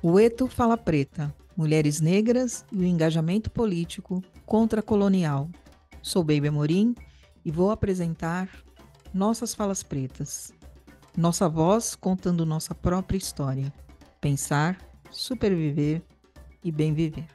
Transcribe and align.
O 0.00 0.20
Eto 0.20 0.46
Fala 0.46 0.76
Preta, 0.76 1.34
Mulheres 1.56 2.00
Negras 2.00 2.64
e 2.70 2.76
o 2.76 2.84
Engajamento 2.84 3.50
Político 3.50 4.22
Contra-Colonial. 4.46 5.50
Sou 6.00 6.22
Baby 6.22 6.46
Amorim 6.46 6.94
e 7.44 7.50
vou 7.50 7.72
apresentar 7.72 8.48
Nossas 9.12 9.56
Falas 9.56 9.82
Pretas. 9.82 10.52
Nossa 11.16 11.48
voz 11.48 11.96
contando 11.96 12.46
nossa 12.46 12.76
própria 12.76 13.18
história. 13.18 13.72
Pensar, 14.20 14.78
superviver 15.10 16.00
e 16.62 16.70
bem 16.70 16.94
viver. 16.94 17.26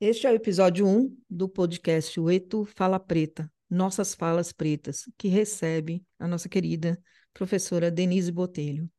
Este 0.00 0.26
é 0.26 0.32
o 0.32 0.34
episódio 0.34 0.88
1 0.88 1.16
do 1.30 1.48
podcast 1.48 2.18
O 2.18 2.28
Eto 2.28 2.64
Fala 2.64 2.98
Preta, 2.98 3.48
Nossas 3.70 4.12
Falas 4.12 4.50
Pretas, 4.50 5.04
que 5.16 5.28
recebe 5.28 6.04
a 6.18 6.26
nossa 6.26 6.48
querida 6.48 7.00
professora 7.32 7.92
Denise 7.92 8.32
Botelho. 8.32 8.90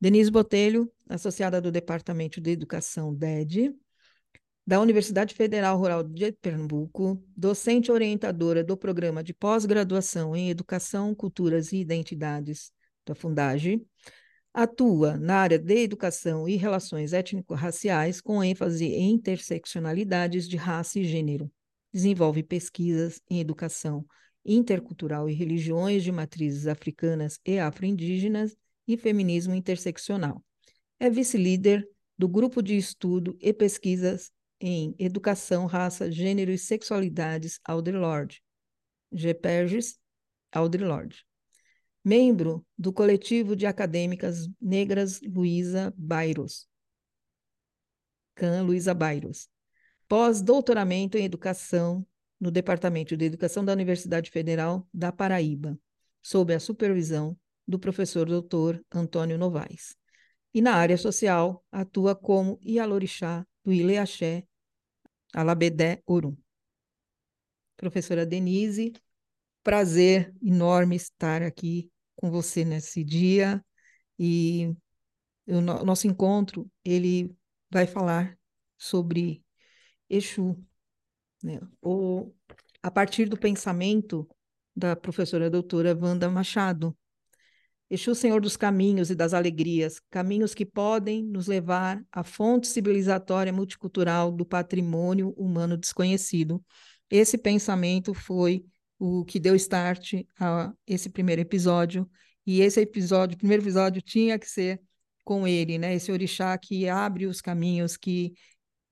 Denise 0.00 0.30
Botelho, 0.30 0.92
associada 1.08 1.60
do 1.60 1.72
Departamento 1.72 2.40
de 2.40 2.50
Educação 2.50 3.14
DED, 3.14 3.74
da 4.66 4.80
Universidade 4.80 5.34
Federal 5.34 5.78
Rural 5.78 6.02
de 6.02 6.32
Pernambuco, 6.32 7.22
docente 7.34 7.90
orientadora 7.90 8.62
do 8.62 8.76
programa 8.76 9.22
de 9.22 9.32
pós-graduação 9.32 10.36
em 10.36 10.50
Educação, 10.50 11.14
Culturas 11.14 11.72
e 11.72 11.78
Identidades 11.78 12.72
da 13.06 13.14
Fundage, 13.14 13.80
atua 14.52 15.16
na 15.16 15.36
área 15.36 15.58
de 15.58 15.82
educação 15.82 16.48
e 16.48 16.56
relações 16.56 17.12
étnico-raciais 17.12 18.20
com 18.20 18.42
ênfase 18.42 18.86
em 18.86 19.12
interseccionalidades 19.12 20.48
de 20.48 20.56
raça 20.56 20.98
e 20.98 21.04
gênero. 21.04 21.50
Desenvolve 21.92 22.42
pesquisas 22.42 23.20
em 23.30 23.40
educação 23.40 24.04
intercultural 24.44 25.28
e 25.28 25.32
religiões 25.32 26.02
de 26.02 26.12
matrizes 26.12 26.66
africanas 26.66 27.38
e 27.46 27.58
afro-indígenas 27.58 28.56
e 28.86 28.96
feminismo 28.96 29.54
interseccional. 29.54 30.42
É 30.98 31.10
vice-líder 31.10 31.88
do 32.16 32.28
grupo 32.28 32.62
de 32.62 32.76
estudo 32.76 33.36
e 33.40 33.52
pesquisas 33.52 34.30
em 34.60 34.94
educação, 34.98 35.66
raça, 35.66 36.10
gênero 36.10 36.50
e 36.50 36.58
sexualidades 36.58 37.60
Alder 37.64 37.94
GPERGES 39.12 39.98
Alder 40.52 40.82
Membro 42.04 42.64
do 42.78 42.92
coletivo 42.92 43.54
de 43.54 43.66
acadêmicas 43.66 44.48
negras 44.60 45.20
Luísa 45.20 45.92
Bairos. 45.96 46.66
CAN 48.34 48.62
Luísa 48.62 48.94
Bairos. 48.94 49.48
Pós-doutoramento 50.08 51.18
em 51.18 51.24
educação 51.24 52.06
no 52.38 52.50
Departamento 52.50 53.16
de 53.16 53.24
Educação 53.24 53.64
da 53.64 53.72
Universidade 53.72 54.30
Federal 54.30 54.86
da 54.92 55.10
Paraíba, 55.10 55.78
sob 56.22 56.54
a 56.54 56.60
supervisão 56.60 57.36
do 57.66 57.78
professor 57.78 58.26
doutor 58.26 58.84
Antônio 58.92 59.36
Novaes. 59.36 59.96
E 60.54 60.62
na 60.62 60.74
área 60.74 60.96
social, 60.96 61.64
atua 61.70 62.14
como 62.14 62.58
Ialorixá 62.62 63.46
do 63.64 63.72
Ileaxé, 63.72 64.46
Alabedé 65.34 66.02
Orum. 66.06 66.36
Professora 67.76 68.24
Denise, 68.24 68.92
prazer 69.62 70.34
enorme 70.42 70.96
estar 70.96 71.42
aqui 71.42 71.90
com 72.14 72.30
você 72.30 72.64
nesse 72.64 73.04
dia 73.04 73.62
e 74.18 74.74
o 75.46 75.60
no 75.60 75.84
nosso 75.84 76.06
encontro, 76.06 76.70
ele 76.84 77.36
vai 77.70 77.86
falar 77.86 78.38
sobre 78.78 79.44
Exu, 80.08 80.56
né? 81.42 81.60
a 82.82 82.90
partir 82.90 83.28
do 83.28 83.36
pensamento 83.36 84.28
da 84.74 84.94
professora 84.94 85.50
doutora 85.50 85.96
Wanda 85.96 86.30
Machado, 86.30 86.96
Exu, 87.88 88.14
Senhor 88.14 88.40
dos 88.40 88.56
caminhos 88.56 89.10
e 89.10 89.14
das 89.14 89.32
alegrias, 89.32 90.00
caminhos 90.10 90.54
que 90.54 90.66
podem 90.66 91.22
nos 91.22 91.46
levar 91.46 92.04
à 92.10 92.24
fonte 92.24 92.66
civilizatória 92.66 93.52
multicultural 93.52 94.32
do 94.32 94.44
patrimônio 94.44 95.30
humano 95.36 95.76
desconhecido. 95.76 96.62
Esse 97.08 97.38
pensamento 97.38 98.12
foi 98.12 98.64
o 98.98 99.24
que 99.24 99.38
deu 99.38 99.54
start 99.54 100.14
a 100.40 100.72
esse 100.86 101.08
primeiro 101.08 101.42
episódio, 101.42 102.10
e 102.44 102.60
esse 102.60 102.80
episódio, 102.80 103.38
primeiro 103.38 103.62
episódio 103.62 104.02
tinha 104.02 104.38
que 104.38 104.48
ser 104.48 104.80
com 105.24 105.46
ele, 105.46 105.78
né? 105.78 105.94
Esse 105.94 106.10
orixá 106.10 106.56
que 106.58 106.88
abre 106.88 107.26
os 107.26 107.40
caminhos, 107.40 107.96
que 107.96 108.32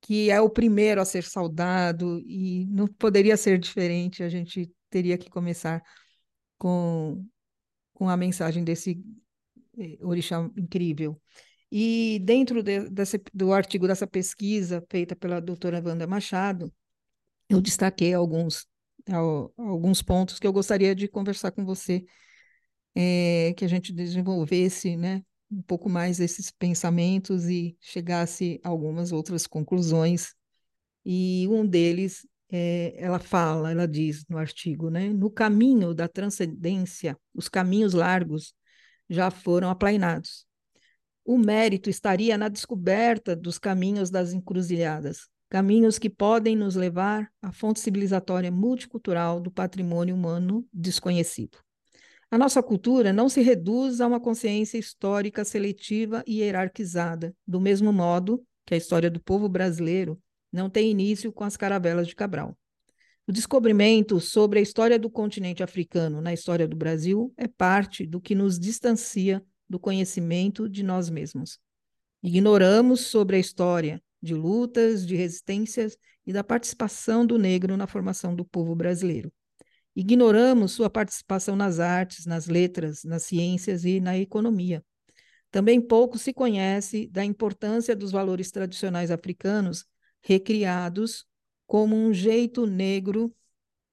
que 0.01 0.31
é 0.31 0.39
o 0.39 0.51
primeiro 0.51 1.01
a 1.01 1.05
ser 1.07 1.25
saudado 1.25 2.21
e 2.27 2.67
não 2.67 2.87
poderia 2.87 3.39
ser 3.39 3.59
diferente, 3.59 4.23
a 4.23 4.29
gente 4.29 4.71
teria 4.91 5.17
que 5.17 5.31
começar 5.31 5.83
com 6.59 7.25
com 7.94 8.09
a 8.09 8.16
mensagem 8.16 8.65
desse 8.65 9.03
eh, 9.78 9.97
orixá 10.03 10.50
incrível. 10.56 11.21
E 11.71 12.21
dentro 12.22 12.62
de, 12.62 12.88
desse, 12.91 13.21
do 13.32 13.53
artigo 13.53 13.87
dessa 13.87 14.06
pesquisa 14.06 14.84
feita 14.91 15.16
pela 15.16 15.41
doutora 15.41 15.82
Wanda 15.84 16.06
Machado, 16.06 16.72
eu 17.49 17.60
destaquei 17.60 18.15
alguns, 18.15 18.66
alguns 19.56 20.03
pontos 20.03 20.38
que 20.38 20.47
eu 20.47 20.53
gostaria 20.53 20.94
de 20.94 21.09
conversar 21.09 21.50
com 21.50 21.65
você, 21.65 22.05
é, 22.94 23.55
que 23.56 23.65
a 23.65 23.69
gente 23.69 23.93
desenvolvesse 23.93 24.97
né, 24.97 25.22
um 25.50 25.62
pouco 25.62 25.88
mais 25.88 26.21
esses 26.21 26.50
pensamentos 26.50 27.49
e 27.49 27.76
chegasse 27.81 28.61
a 28.62 28.69
algumas 28.69 29.12
outras 29.12 29.47
conclusões. 29.47 30.34
E 31.05 31.47
um 31.50 31.66
deles 31.66 32.26
é, 32.57 32.95
ela 32.97 33.19
fala, 33.19 33.73
ela 33.73 33.89
diz 33.89 34.25
no 34.29 34.39
artigo, 34.39 34.89
né? 34.89 35.09
No 35.09 35.29
caminho 35.29 35.93
da 35.93 36.07
transcendência, 36.07 37.19
os 37.35 37.49
caminhos 37.49 37.95
largos 37.95 38.55
já 39.11 39.29
foram 39.29 39.69
aplainados. 39.69 40.47
O 41.25 41.37
mérito 41.37 41.91
estaria 41.91 42.39
na 42.39 42.49
descoberta 42.49 43.35
dos 43.35 43.59
caminhos 43.59 44.09
das 44.09 44.33
encruzilhadas, 44.33 45.27
caminhos 45.51 45.99
que 45.99 46.09
podem 46.09 46.55
nos 46.55 46.77
levar 46.77 47.29
à 47.43 47.51
fonte 47.51 47.81
civilizatória 47.81 48.53
multicultural 48.53 49.41
do 49.41 49.51
patrimônio 49.51 50.15
humano 50.15 50.65
desconhecido. 50.73 51.59
A 52.31 52.39
nossa 52.39 52.63
cultura 52.63 53.13
não 53.13 53.29
se 53.29 53.43
reduz 53.43 54.01
a 54.01 54.07
uma 54.07 54.21
consciência 54.21 54.79
histórica 54.79 55.45
seletiva 55.45 56.23
e 56.25 56.39
hierarquizada, 56.39 57.35
do 57.45 57.61
mesmo 57.61 57.93
modo 57.93 58.47
que 58.65 58.75
a 58.75 58.77
história 58.77 59.11
do 59.11 59.21
povo 59.21 59.49
brasileiro 59.49 60.17
não 60.55 60.71
tem 60.71 60.91
início 60.91 61.33
com 61.33 61.43
as 61.43 61.57
caravelas 61.57 62.07
de 62.07 62.15
Cabral. 62.15 62.57
O 63.27 63.33
descobrimento 63.33 64.21
sobre 64.21 64.59
a 64.59 64.63
história 64.63 64.99
do 64.99 65.11
continente 65.11 65.63
africano 65.63 66.21
na 66.21 66.33
história 66.33 66.69
do 66.69 66.77
Brasil 66.77 67.33
é 67.37 67.49
parte 67.49 68.07
do 68.07 68.21
que 68.21 68.35
nos 68.35 68.59
distancia 68.59 69.43
do 69.69 69.81
conhecimento 69.81 70.69
de 70.69 70.83
nós 70.83 71.11
mesmos. 71.11 71.59
Ignoramos 72.23 73.01
sobre 73.01 73.37
a 73.37 73.39
história 73.39 74.01
de 74.23 74.35
lutas, 74.35 75.07
de 75.07 75.17
resistências 75.17 75.97
e 76.27 76.33
da 76.33 76.45
participação 76.45 77.27
do 77.27 77.39
negro 77.39 77.77
na 77.77 77.87
formação 77.87 78.35
do 78.35 78.45
povo 78.45 78.75
brasileiro. 78.75 79.33
Ignoramos 79.97 80.73
sua 80.73 80.89
participação 80.89 81.57
nas 81.57 81.81
artes, 81.81 82.27
nas 82.27 82.47
letras, 82.47 83.05
nas 83.05 83.25
ciências 83.25 83.85
e 83.85 84.01
na 84.01 84.17
economia. 84.17 84.85
Também 85.51 85.81
pouco 85.81 86.19
se 86.19 86.33
conhece 86.33 87.09
da 87.09 87.25
importância 87.25 87.95
dos 87.95 88.13
valores 88.13 88.51
tradicionais 88.51 89.11
africanos 89.11 89.85
recriados 90.25 91.27
como 91.67 91.95
um 91.95 92.12
jeito 92.12 92.67
negro 92.67 93.35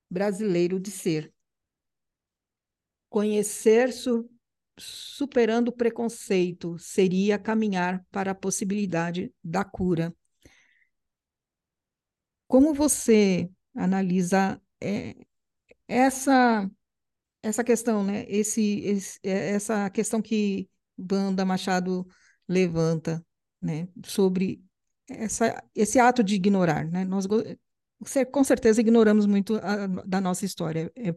brasileiro 0.09 0.80
de 0.80 0.90
ser. 0.90 1.34
Conhecer 3.09 3.92
su 3.92 4.30
superando 4.80 5.68
o 5.68 5.72
preconceito 5.74 6.80
seria 6.80 7.38
caminhar 7.38 8.03
para 8.09 8.31
a 8.31 8.36
possibilidade 8.36 9.31
da 9.44 9.64
cura. 9.64 10.16
Como 12.48 12.74
você 12.74 13.52
analisa 13.75 14.59
é, 14.81 15.16
essa 15.88 16.69
essa 17.44 17.63
questão, 17.63 18.03
né? 18.03 18.25
Esse, 18.28 18.80
esse, 18.81 19.19
é, 19.24 19.52
essa 19.52 19.89
questão 19.89 20.22
que 20.22 20.69
Banda 20.98 21.44
Machado 21.45 22.07
levanta, 22.48 23.24
né? 23.62 23.88
Sobre 24.06 24.63
essa, 25.09 25.63
esse 25.75 26.00
ato 26.00 26.24
de 26.24 26.36
ignorar, 26.36 26.86
né? 26.86 27.03
Nós 27.06 27.27
com 28.31 28.44
certeza 28.44 28.81
ignoramos 28.81 29.25
muito 29.25 29.56
a, 29.57 29.88
da 30.06 30.19
nossa 30.21 30.45
história. 30.45 30.92
É, 30.95 31.13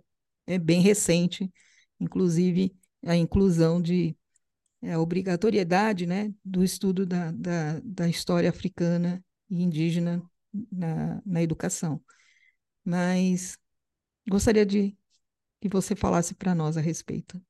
é 0.47 0.59
bem 0.59 0.81
recente, 0.81 1.51
inclusive 1.99 2.75
a 3.05 3.17
inclusão 3.17 3.81
de 3.81 4.17
é, 4.83 4.93
a 4.93 5.01
obrigatoriedade, 5.01 6.07
né, 6.07 6.33
do 6.45 6.63
estudo 6.63 7.07
da, 7.07 7.31
da, 7.33 7.81
da 7.83 8.09
história 8.09 8.51
africana 8.51 9.25
e 9.49 9.63
indígena 9.63 10.23
na, 10.71 11.23
na 11.25 11.43
educação. 11.43 12.03
Mas 12.85 13.57
gostaria 14.29 14.67
de 14.67 14.97
que 15.61 15.69
você 15.71 15.97
falasse 15.97 16.35
para 16.35 16.55
nós 16.55 16.77
a 16.77 16.83
respeito. 16.83 17.41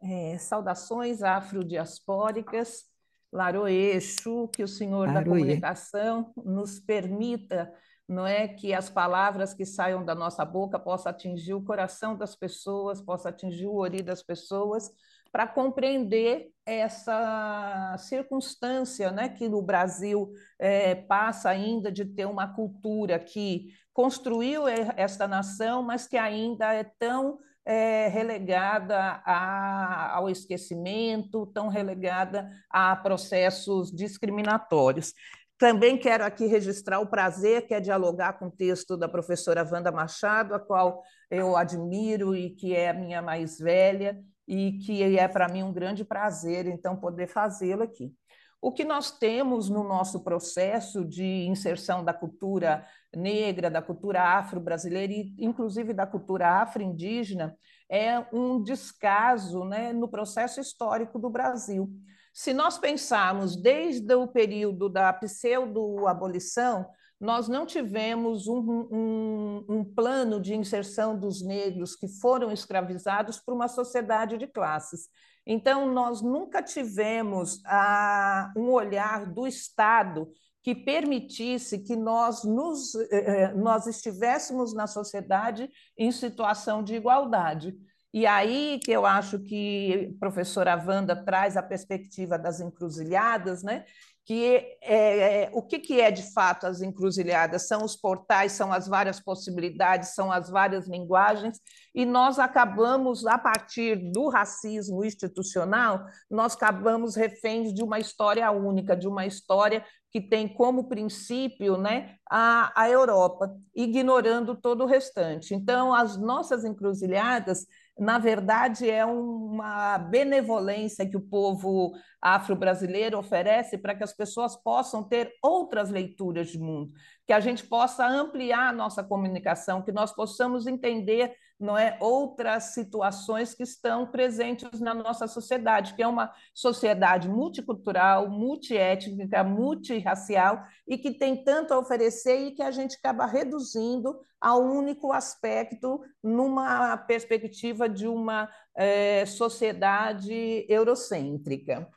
É, 0.00 0.38
saudações 0.38 1.22
afrodiaspóricas 1.22 2.84
Laroeixo, 3.32 4.48
que 4.48 4.62
o 4.62 4.68
senhor 4.68 5.12
da 5.12 5.24
comunicação 5.24 6.32
nos 6.36 6.78
permita 6.78 7.72
não 8.08 8.26
é 8.26 8.46
que 8.46 8.74
as 8.74 8.90
palavras 8.90 9.54
que 9.54 9.64
saiam 9.64 10.04
da 10.04 10.14
nossa 10.14 10.44
boca 10.44 10.78
possam 10.78 11.10
atingir 11.10 11.54
o 11.54 11.64
coração 11.64 12.16
das 12.16 12.36
pessoas, 12.36 13.00
possam 13.00 13.30
atingir 13.30 13.66
o 13.66 13.76
ori 13.76 14.02
das 14.02 14.22
pessoas, 14.22 14.90
para 15.30 15.46
compreender 15.46 16.50
essa 16.66 17.96
circunstância 17.98 19.10
né, 19.10 19.30
que 19.30 19.48
no 19.48 19.62
Brasil 19.62 20.30
é, 20.58 20.94
passa 20.94 21.48
ainda 21.48 21.90
de 21.90 22.04
ter 22.04 22.26
uma 22.26 22.54
cultura 22.54 23.18
que 23.18 23.68
construiu 23.94 24.68
esta 24.68 25.26
nação, 25.26 25.82
mas 25.82 26.06
que 26.06 26.18
ainda 26.18 26.74
é 26.74 26.84
tão 26.84 27.38
é, 27.64 28.08
relegada 28.08 29.22
a, 29.24 30.16
ao 30.16 30.28
esquecimento, 30.28 31.46
tão 31.46 31.68
relegada 31.68 32.50
a 32.68 32.94
processos 32.96 33.90
discriminatórios. 33.90 35.14
Também 35.58 35.96
quero 35.96 36.24
aqui 36.24 36.46
registrar 36.46 36.98
o 37.00 37.06
prazer 37.06 37.66
que 37.66 37.74
é 37.74 37.80
dialogar 37.80 38.32
com 38.34 38.46
o 38.46 38.50
texto 38.50 38.96
da 38.96 39.08
professora 39.08 39.68
Wanda 39.70 39.92
Machado, 39.92 40.54
a 40.54 40.58
qual 40.58 41.02
eu 41.30 41.56
admiro 41.56 42.34
e 42.34 42.50
que 42.50 42.74
é 42.74 42.90
a 42.90 42.94
minha 42.94 43.22
mais 43.22 43.58
velha, 43.58 44.18
e 44.46 44.72
que 44.78 45.02
é 45.16 45.28
para 45.28 45.48
mim 45.48 45.62
um 45.62 45.72
grande 45.72 46.04
prazer, 46.04 46.66
então, 46.66 46.96
poder 46.96 47.28
fazê-lo 47.28 47.84
aqui. 47.84 48.12
O 48.60 48.72
que 48.72 48.84
nós 48.84 49.10
temos 49.10 49.68
no 49.68 49.82
nosso 49.82 50.22
processo 50.22 51.04
de 51.04 51.46
inserção 51.46 52.04
da 52.04 52.12
cultura 52.12 52.86
negra, 53.14 53.70
da 53.70 53.82
cultura 53.82 54.22
afro-brasileira 54.22 55.12
e, 55.12 55.34
inclusive, 55.38 55.92
da 55.92 56.06
cultura 56.06 56.62
afro-indígena, 56.62 57.56
é 57.90 58.24
um 58.32 58.62
descaso 58.62 59.64
né, 59.64 59.92
no 59.92 60.08
processo 60.08 60.60
histórico 60.60 61.18
do 61.18 61.28
Brasil. 61.28 61.90
Se 62.32 62.54
nós 62.54 62.78
pensarmos 62.78 63.54
desde 63.54 64.14
o 64.14 64.26
período 64.26 64.88
da 64.88 65.12
pseudo-abolição, 65.12 66.86
nós 67.20 67.46
não 67.46 67.64
tivemos 67.66 68.48
um, 68.48 68.88
um, 68.90 69.64
um, 69.68 69.84
plano 69.84 70.40
de 70.40 70.54
inserção 70.54 71.16
dos 71.16 71.40
negros 71.40 71.94
que 71.94 72.08
foram 72.08 72.50
escravizados 72.50 73.38
para 73.38 73.54
uma 73.54 73.68
sociedade 73.68 74.36
de 74.36 74.48
classes. 74.48 75.08
Então, 75.46 75.92
nós 75.92 76.20
nunca 76.20 76.62
tivemos 76.62 77.60
ah, 77.64 78.52
um 78.56 78.70
olhar 78.70 79.24
do 79.26 79.46
Estado 79.46 80.28
que 80.62 80.74
permitisse 80.74 81.78
que 81.78 81.96
nós, 81.96 82.44
nos, 82.44 82.94
eh, 82.94 83.08
eh, 83.10 83.54
nós 83.54 83.86
estivéssemos 83.86 84.72
na 84.72 84.86
sociedade 84.86 85.68
em 85.98 86.12
situação 86.12 86.82
de 86.82 86.94
igualdade. 86.94 87.74
E 88.14 88.26
aí 88.26 88.78
que 88.84 88.92
eu 88.92 89.06
acho 89.06 89.40
que 89.40 90.12
a 90.14 90.18
professora 90.20 90.76
Wanda 90.76 91.16
traz 91.16 91.56
a 91.56 91.62
perspectiva 91.62 92.38
das 92.38 92.60
encruzilhadas, 92.60 93.62
né? 93.62 93.84
que 94.24 94.78
é, 94.82 95.50
o 95.52 95.62
que, 95.62 95.80
que 95.80 96.00
é 96.00 96.10
de 96.10 96.22
fato 96.32 96.66
as 96.66 96.80
encruzilhadas? 96.80 97.66
São 97.66 97.84
os 97.84 97.96
portais, 97.96 98.52
são 98.52 98.72
as 98.72 98.86
várias 98.86 99.18
possibilidades, 99.18 100.14
são 100.14 100.30
as 100.30 100.48
várias 100.48 100.86
linguagens, 100.86 101.58
e 101.94 102.06
nós 102.06 102.38
acabamos, 102.38 103.26
a 103.26 103.36
partir 103.36 103.96
do 104.12 104.28
racismo 104.28 105.04
institucional, 105.04 106.04
nós 106.30 106.54
acabamos 106.54 107.16
reféns 107.16 107.74
de 107.74 107.82
uma 107.82 107.98
história 107.98 108.48
única, 108.52 108.96
de 108.96 109.08
uma 109.08 109.26
história 109.26 109.84
que 110.12 110.20
tem 110.20 110.46
como 110.46 110.88
princípio 110.88 111.78
né, 111.78 112.16
a, 112.30 112.72
a 112.82 112.88
Europa, 112.88 113.50
ignorando 113.74 114.54
todo 114.54 114.84
o 114.84 114.86
restante. 114.86 115.54
Então, 115.54 115.94
as 115.94 116.16
nossas 116.20 116.64
encruzilhadas 116.64 117.66
na 117.98 118.18
verdade, 118.18 118.88
é 118.88 119.04
uma 119.04 119.98
benevolência 119.98 121.08
que 121.08 121.16
o 121.16 121.20
povo 121.20 121.92
afro-brasileiro 122.20 123.18
oferece 123.18 123.76
para 123.76 123.94
que 123.94 124.02
as 124.02 124.14
pessoas 124.14 124.56
possam 124.56 125.04
ter 125.04 125.32
outras 125.42 125.90
leituras 125.90 126.48
de 126.48 126.58
mundo, 126.58 126.90
que 127.26 127.32
a 127.32 127.40
gente 127.40 127.64
possa 127.64 128.06
ampliar 128.06 128.70
a 128.70 128.72
nossa 128.72 129.04
comunicação, 129.04 129.82
que 129.82 129.92
nós 129.92 130.12
possamos 130.12 130.66
entender 130.66 131.34
não 131.62 131.78
é 131.78 131.96
outras 132.00 132.74
situações 132.74 133.54
que 133.54 133.62
estão 133.62 134.06
presentes 134.06 134.80
na 134.80 134.92
nossa 134.92 135.26
sociedade, 135.28 135.94
que 135.94 136.02
é 136.02 136.06
uma 136.06 136.32
sociedade 136.52 137.28
multicultural, 137.28 138.28
multiétnica, 138.28 139.44
multirracial 139.44 140.62
e 140.86 140.98
que 140.98 141.12
tem 141.12 141.44
tanto 141.44 141.72
a 141.72 141.78
oferecer 141.78 142.48
e 142.48 142.50
que 142.50 142.62
a 142.62 142.70
gente 142.70 142.96
acaba 142.96 143.26
reduzindo 143.26 144.18
a 144.40 144.58
um 144.58 144.76
único 144.76 145.12
aspecto 145.12 146.00
numa 146.22 146.96
perspectiva 146.96 147.88
de 147.88 148.08
uma 148.08 148.48
é, 148.76 149.24
sociedade 149.24 150.66
eurocêntrica. 150.68 151.88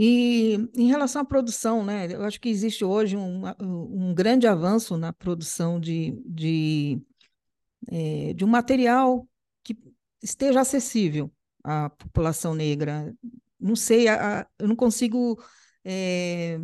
E 0.00 0.70
em 0.76 0.86
relação 0.86 1.22
à 1.22 1.24
produção, 1.24 1.84
né, 1.84 2.06
eu 2.12 2.22
acho 2.22 2.40
que 2.40 2.48
existe 2.48 2.84
hoje 2.84 3.16
um, 3.16 3.42
um 3.60 4.14
grande 4.14 4.46
avanço 4.46 4.96
na 4.96 5.12
produção 5.12 5.80
de, 5.80 6.22
de, 6.24 7.02
é, 7.90 8.32
de 8.34 8.44
um 8.44 8.48
material 8.48 9.26
que 9.62 9.76
esteja 10.22 10.60
acessível 10.60 11.32
à 11.64 11.90
população 11.90 12.54
negra. 12.54 13.14
Não 13.58 13.74
sei, 13.76 14.08
a, 14.08 14.40
a, 14.40 14.46
eu 14.58 14.68
não 14.68 14.76
consigo 14.76 15.42
é, 15.84 16.60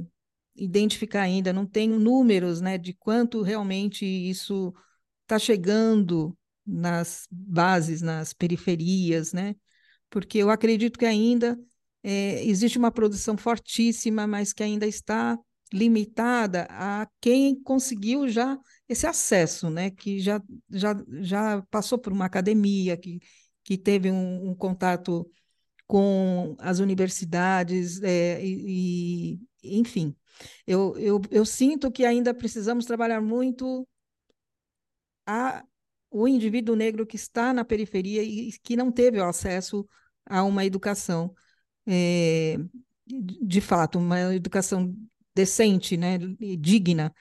identificar 0.56 1.22
ainda, 1.22 1.52
não 1.52 1.66
tenho 1.66 1.98
números 1.98 2.60
né, 2.60 2.78
de 2.78 2.92
quanto 2.94 3.42
realmente 3.42 4.04
isso 4.04 4.72
está 5.22 5.38
chegando 5.38 6.36
nas 6.66 7.26
bases, 7.30 8.00
nas 8.00 8.32
periferias, 8.32 9.32
né? 9.32 9.54
Porque 10.08 10.38
eu 10.38 10.50
acredito 10.50 10.98
que 10.98 11.04
ainda 11.04 11.58
é, 12.02 12.44
existe 12.44 12.78
uma 12.78 12.90
produção 12.90 13.36
fortíssima, 13.36 14.26
mas 14.26 14.52
que 14.52 14.62
ainda 14.62 14.86
está 14.86 15.38
limitada 15.74 16.68
a 16.70 17.08
quem 17.20 17.60
conseguiu 17.60 18.28
já 18.28 18.56
esse 18.88 19.06
acesso, 19.06 19.68
né? 19.68 19.90
Que 19.90 20.20
já, 20.20 20.40
já, 20.70 20.94
já 21.20 21.62
passou 21.70 21.98
por 21.98 22.12
uma 22.12 22.26
academia, 22.26 22.96
que, 22.96 23.18
que 23.64 23.76
teve 23.76 24.10
um, 24.10 24.50
um 24.50 24.54
contato 24.54 25.28
com 25.86 26.54
as 26.60 26.78
universidades 26.78 28.00
é, 28.02 28.40
e, 28.44 29.38
e, 29.62 29.78
enfim, 29.80 30.14
eu, 30.66 30.96
eu, 30.96 31.20
eu 31.30 31.44
sinto 31.44 31.90
que 31.90 32.04
ainda 32.04 32.32
precisamos 32.32 32.86
trabalhar 32.86 33.20
muito 33.20 33.86
a, 35.26 35.64
o 36.10 36.28
indivíduo 36.28 36.76
negro 36.76 37.06
que 37.06 37.16
está 37.16 37.52
na 37.52 37.64
periferia 37.64 38.22
e 38.22 38.52
que 38.62 38.76
não 38.76 38.92
teve 38.92 39.18
o 39.18 39.24
acesso 39.24 39.86
a 40.24 40.44
uma 40.44 40.64
educação, 40.64 41.34
é, 41.86 42.56
de 43.06 43.60
fato, 43.60 43.98
uma 43.98 44.34
educação 44.34 44.94
decente, 45.34 45.96
né, 45.96 46.18
digna. 46.58 47.14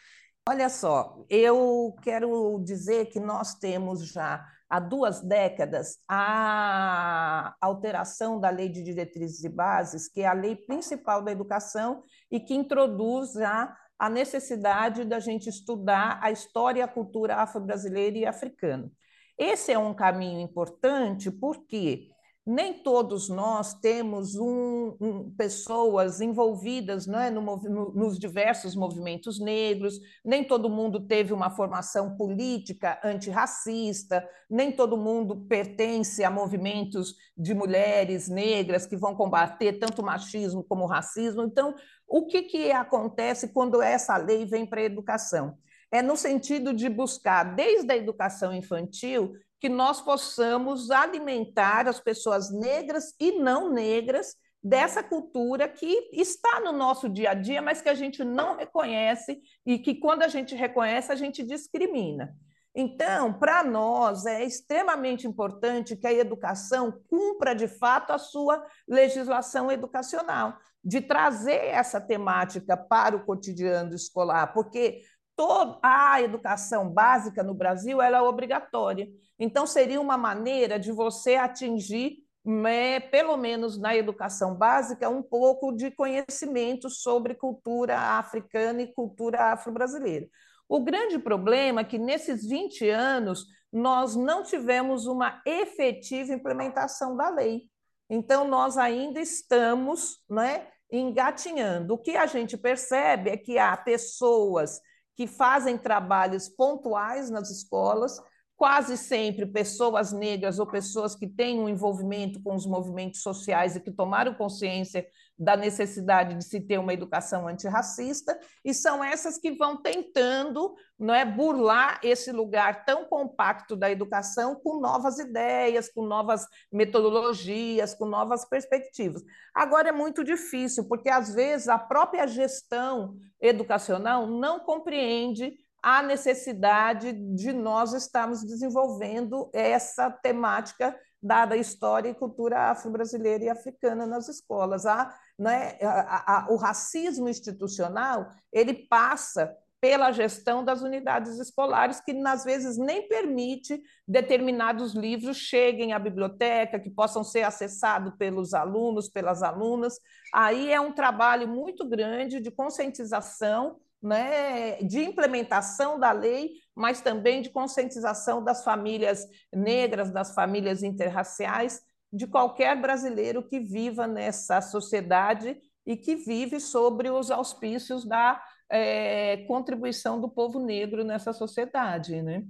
Olha 0.48 0.70
só, 0.70 1.26
eu 1.30 1.96
quero 2.02 2.60
dizer 2.64 3.06
que 3.08 3.20
nós 3.20 3.56
temos 3.56 4.06
já 4.12 4.46
há 4.70 4.80
duas 4.80 5.22
décadas 5.22 6.00
a 6.10 7.56
alteração 7.62 8.40
da 8.40 8.50
Lei 8.50 8.68
de 8.68 8.84
Diretrizes 8.84 9.44
e 9.44 9.50
Bases, 9.50 10.10
que 10.10 10.22
é 10.22 10.28
a 10.28 10.34
lei 10.34 10.56
principal 10.56 11.22
da 11.22 11.32
educação 11.32 12.04
e 12.30 12.40
que 12.40 12.54
introduz 12.54 13.34
já 13.34 13.74
a 13.98 14.10
necessidade 14.10 15.06
da 15.06 15.20
gente 15.20 15.48
estudar 15.48 16.20
a 16.22 16.32
história 16.32 16.80
e 16.80 16.84
a 16.84 16.88
cultura 16.88 17.36
afro-brasileira 17.38 18.18
e 18.18 18.26
africana. 18.26 18.92
Esse 19.38 19.72
é 19.72 19.78
um 19.78 19.94
caminho 19.94 20.42
importante 20.42 21.32
porque 21.32 22.10
nem 22.46 22.74
todos 22.74 23.30
nós 23.30 23.74
temos 23.76 24.36
um, 24.36 24.98
um, 25.00 25.32
pessoas 25.32 26.20
envolvidas 26.20 27.08
é, 27.08 27.30
no, 27.30 27.42
no, 27.42 27.94
nos 27.94 28.20
diversos 28.20 28.76
movimentos 28.76 29.40
negros, 29.40 29.98
nem 30.26 30.44
todo 30.44 30.70
mundo 30.70 31.08
teve 31.08 31.32
uma 31.32 31.50
formação 31.50 32.18
política 32.18 33.00
antirracista, 33.04 34.28
nem 34.50 34.74
todo 34.74 34.98
mundo 34.98 35.46
pertence 35.48 36.22
a 36.22 36.30
movimentos 36.30 37.16
de 37.38 37.54
mulheres 37.54 38.28
negras 38.28 38.86
que 38.86 38.98
vão 38.98 39.16
combater 39.16 39.80
tanto 39.80 40.04
machismo 40.04 40.64
como 40.64 40.86
racismo. 40.86 41.44
Então, 41.44 41.74
o 42.06 42.26
que, 42.26 42.44
que 42.44 42.72
acontece 42.72 43.54
quando 43.54 43.82
essa 43.82 44.18
lei 44.18 44.46
vem 44.46 44.66
para 44.66 44.82
a 44.82 44.86
educação? 44.86 45.58
É 45.90 46.02
no 46.02 46.18
sentido 46.18 46.74
de 46.74 46.90
buscar, 46.90 47.56
desde 47.56 47.94
a 47.94 47.96
educação 47.96 48.54
infantil, 48.54 49.34
que 49.64 49.70
nós 49.70 50.02
possamos 50.02 50.92
alimentar 50.92 51.88
as 51.88 51.98
pessoas 51.98 52.52
negras 52.52 53.16
e 53.18 53.40
não 53.40 53.72
negras 53.72 54.36
dessa 54.62 55.02
cultura 55.02 55.70
que 55.70 56.10
está 56.12 56.60
no 56.60 56.74
nosso 56.74 57.08
dia 57.08 57.32
a 57.32 57.34
dia, 57.34 57.62
mas 57.62 57.82
que 57.82 57.88
a 57.88 57.94
gente 57.94 58.26
não 58.26 58.58
reconhece 58.58 59.42
e 59.66 59.80
que, 59.80 59.96
quando 59.96 60.24
a 60.24 60.28
gente 60.28 60.54
reconhece, 60.54 61.14
a 61.14 61.16
gente 61.16 61.42
discrimina. 61.42 62.36
Então, 62.76 63.32
para 63.32 63.64
nós, 63.64 64.26
é 64.26 64.44
extremamente 64.44 65.26
importante 65.26 65.96
que 65.96 66.08
a 66.08 66.14
educação 66.14 67.00
cumpra 67.08 67.56
de 67.56 67.70
fato 67.70 68.12
a 68.12 68.18
sua 68.18 68.66
legislação 68.86 69.72
educacional, 69.72 70.58
de 70.84 71.00
trazer 71.00 71.68
essa 71.68 72.02
temática 72.02 72.76
para 72.76 73.16
o 73.16 73.24
cotidiano 73.24 73.96
escolar, 73.96 74.54
porque 74.54 75.04
toda 75.36 75.80
a 75.82 76.22
educação 76.22 76.90
básica 76.90 77.44
no 77.44 77.54
Brasil 77.54 78.02
é 78.02 78.22
obrigatória. 78.22 79.08
Então, 79.40 79.66
seria 79.66 80.00
uma 80.00 80.18
maneira 80.18 80.80
de 80.80 80.92
você 80.92 81.36
atingir, 81.36 82.18
né, 82.46 83.00
pelo 83.00 83.38
menos 83.38 83.80
na 83.80 83.96
educação 83.96 84.56
básica, 84.56 85.10
um 85.10 85.24
pouco 85.24 85.72
de 85.72 85.92
conhecimento 85.92 86.90
sobre 86.90 87.36
cultura 87.36 87.98
africana 87.98 88.82
e 88.82 88.94
cultura 88.94 89.54
afro-brasileira. 89.54 90.28
O 90.68 90.80
grande 90.84 91.20
problema 91.20 91.82
é 91.82 91.84
que 91.84 91.98
nesses 91.98 92.48
20 92.48 92.90
anos 92.90 93.46
nós 93.72 94.16
não 94.16 94.44
tivemos 94.44 95.08
uma 95.08 95.42
efetiva 95.46 96.34
implementação 96.34 97.18
da 97.18 97.30
lei. 97.30 97.64
Então, 98.10 98.48
nós 98.48 98.78
ainda 98.78 99.20
estamos 99.20 100.20
né, 100.30 100.68
engatinhando. 100.92 101.96
O 101.96 101.98
que 101.98 102.16
a 102.16 102.28
gente 102.28 102.56
percebe 102.58 103.32
é 103.32 103.38
que 103.38 103.58
há 103.58 103.76
pessoas 103.76 104.80
que 105.16 105.28
fazem 105.28 105.78
trabalhos 105.78 106.50
pontuais 106.50 107.30
nas 107.30 107.50
escolas, 107.50 108.20
quase 108.56 108.98
sempre 108.98 109.46
pessoas 109.46 110.12
negras 110.12 110.60
ou 110.60 110.66
pessoas 110.66 111.16
que 111.16 111.28
têm 111.28 111.60
um 111.60 111.70
envolvimento 111.70 112.42
com 112.42 112.56
os 112.56 112.66
movimentos 112.66 113.22
sociais 113.22 113.76
e 113.76 113.80
que 113.80 113.92
tomaram 113.92 114.34
consciência 114.34 115.06
da 115.38 115.58
necessidade 115.58 116.36
de 116.36 116.44
se 116.44 116.62
ter 116.62 116.78
uma 116.78 116.94
educação 116.94 117.48
antirracista, 117.48 118.38
e 118.64 118.74
são 118.74 119.04
essas 119.04 119.38
que 119.38 119.52
vão 119.52 119.82
tentando 119.82 120.76
não 120.98 121.14
é, 121.14 121.26
burlar 121.26 122.00
esse 122.04 122.32
lugar 122.32 122.86
tão 122.86 123.06
compacto 123.06 123.76
da 123.76 123.90
educação 123.90 124.56
com 124.56 124.80
novas 124.80 125.20
ideias, 125.20 125.92
com 125.92 126.06
novas 126.06 126.46
metodologias, 126.72 127.94
com 127.94 128.06
novas 128.06 128.46
perspectivas. 128.48 129.24
Agora 129.54 129.90
é 129.90 129.92
muito 129.92 130.24
difícil, 130.24 130.88
porque 130.88 131.10
às 131.10 131.34
vezes 131.34 131.68
a 131.68 131.78
própria 131.80 132.28
gestão 132.28 133.16
educacional 133.42 134.28
não 134.28 134.60
compreende 134.60 135.54
a 135.82 136.02
necessidade 136.02 137.12
de 137.12 137.52
nós 137.52 137.92
estarmos 137.92 138.42
desenvolvendo 138.42 139.50
essa 139.52 140.10
temática 140.10 140.98
dada 141.24 141.56
a 141.56 141.58
história 141.58 142.10
e 142.10 142.16
cultura 142.16 142.72
afro-brasileira 142.72 143.46
e 143.46 143.50
africana 143.50 144.06
nas 144.06 144.28
escolas. 144.28 144.86
A, 144.86 145.14
né, 145.38 145.78
a, 145.82 146.46
a, 146.46 146.52
o 146.52 146.56
racismo 146.56 147.28
institucional 147.28 148.30
ele 148.52 148.74
passa 148.88 149.56
pela 149.84 150.14
gestão 150.14 150.64
das 150.64 150.82
unidades 150.82 151.38
escolares, 151.40 152.00
que 152.00 152.14
às 152.26 152.46
vezes 152.46 152.78
nem 152.78 153.06
permite 153.10 153.82
determinados 154.08 154.94
livros 154.94 155.36
cheguem 155.36 155.92
à 155.92 156.00
biblioteca, 156.00 156.80
que 156.80 156.90
possam 156.90 157.22
ser 157.22 157.44
acessados 157.44 158.14
pelos 158.18 158.54
alunos, 158.54 159.10
pelas 159.10 159.44
alunas. 159.44 160.00
Aí 160.34 160.72
é 160.72 160.80
um 160.80 160.94
trabalho 160.94 161.50
muito 161.50 161.86
grande 161.86 162.40
de 162.40 162.50
conscientização 162.50 163.78
né, 164.04 164.76
de 164.84 165.02
implementação 165.02 165.98
da 165.98 166.12
lei, 166.12 166.52
mas 166.76 167.02
também 167.02 167.42
de 167.42 167.50
conscientização 167.50 168.44
das 168.44 168.64
famílias 168.64 169.26
negras, 169.54 170.12
das 170.12 170.34
famílias 170.34 170.84
interraciais, 170.84 171.82
de 172.14 172.28
qualquer 172.28 172.80
brasileiro 172.80 173.42
que 173.42 173.60
viva 173.60 174.06
nessa 174.06 174.62
sociedade 174.62 175.58
e 175.84 175.98
que 175.98 176.16
vive 176.16 176.60
sobre 176.60 177.10
os 177.10 177.32
auspícios 177.32 178.06
da 178.06 178.40
é, 178.70 179.38
contribuição 179.48 180.22
do 180.22 180.30
povo 180.30 180.64
negro 180.64 181.04
nessa 181.04 181.34
sociedade. 181.34 182.22
Né? 182.22 182.46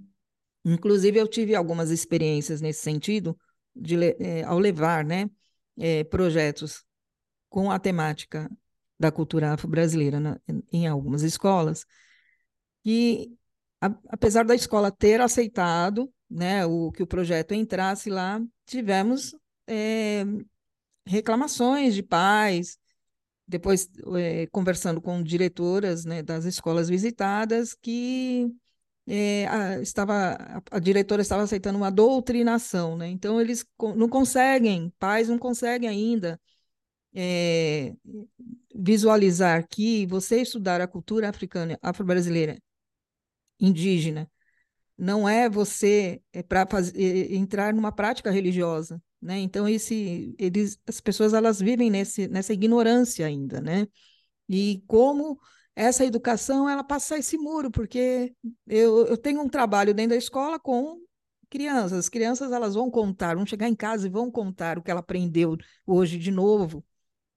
Inclusive, 0.66 1.18
eu 1.18 1.28
tive 1.28 1.56
algumas 1.56 1.92
experiências 1.92 2.60
nesse 2.60 2.82
sentido, 2.82 3.38
de, 3.74 3.96
é, 4.20 4.44
ao 4.44 4.60
levar 4.60 5.06
né, 5.06 5.30
é, 5.80 6.04
projetos 6.04 6.84
com 7.50 7.72
a 7.72 7.80
temática 7.80 8.52
da 9.00 9.12
cultura 9.12 9.54
afro-brasileira 9.54 10.42
em 10.72 10.88
algumas 10.88 11.24
escolas, 11.24 11.86
e 12.86 13.34
a, 13.80 13.88
apesar 14.10 14.44
da 14.44 14.56
escola 14.56 14.92
ter 14.92 15.22
aceitado 15.22 16.12
né, 16.30 16.66
o 16.66 16.92
que 16.92 17.04
o 17.04 17.08
projeto 17.08 17.54
entrasse 17.54 18.10
lá, 18.10 18.42
tivemos 18.66 19.36
é, 19.68 20.24
reclamações 21.06 21.94
de 21.96 22.04
pais, 22.04 22.78
depois 23.48 23.90
é, 24.18 24.48
conversando 24.48 25.02
com 25.02 25.22
diretoras 25.24 26.06
né, 26.06 26.24
das 26.24 26.46
escolas 26.46 26.90
visitadas, 26.90 27.74
que 27.76 28.52
é, 29.08 29.48
a, 29.48 29.82
estava, 29.82 30.14
a, 30.40 30.62
a, 30.72 30.80
diretora 30.80 31.22
estava 31.22 31.44
aceitando 31.44 31.78
uma 31.78 31.92
doutrinação, 31.92 32.98
né? 32.98 33.10
Então 33.10 33.40
eles 33.42 33.66
não 33.96 34.08
conseguem, 34.10 34.92
pais 35.00 35.28
não 35.30 35.38
conseguem 35.38 35.90
ainda 35.90 36.40
é, 37.14 37.94
visualizar 38.76 39.68
que 39.68 40.06
você 40.08 40.42
estudar 40.42 40.82
a 40.82 40.88
cultura 40.88 41.30
africana, 41.30 41.78
afro-brasileira, 41.82 42.58
indígena, 43.60 44.30
não 44.98 45.28
é 45.28 45.50
você 45.50 46.22
é 46.34 46.44
para 46.44 46.68
entrar 47.30 47.74
numa 47.74 47.92
prática 47.92 48.32
religiosa, 48.32 49.02
né? 49.24 49.40
Então 49.40 49.68
esse, 49.68 50.36
eles, 50.38 50.78
as 50.88 51.00
pessoas 51.02 51.34
elas 51.34 51.60
vivem 51.60 51.90
nesse, 51.90 52.28
nessa 52.28 52.54
ignorância 52.54 53.26
ainda, 53.26 53.62
né? 53.62 53.88
E 54.50 54.84
como 54.88 55.40
essa 55.76 56.06
educação 56.06 56.70
ela 56.70 56.84
passa 56.84 57.18
esse 57.18 57.38
muro, 57.38 57.72
porque 57.72 58.36
eu, 58.68 59.08
eu 59.08 59.18
tenho 59.18 59.42
um 59.42 59.50
trabalho 59.50 59.94
dentro 59.94 60.12
da 60.12 60.18
escola 60.18 60.60
com 60.60 61.00
crianças. 61.50 61.94
As 62.00 62.10
crianças 62.10 62.52
elas 62.52 62.76
vão 62.76 62.92
contar, 62.92 63.36
vão 63.36 63.46
chegar 63.46 63.68
em 63.70 63.76
casa 63.76 64.08
e 64.08 64.12
vão 64.12 64.30
contar 64.30 64.78
o 64.78 64.84
que 64.84 64.92
ela 64.92 65.00
aprendeu 65.00 65.58
hoje 65.88 66.18
de 66.18 66.32
novo 66.32 66.84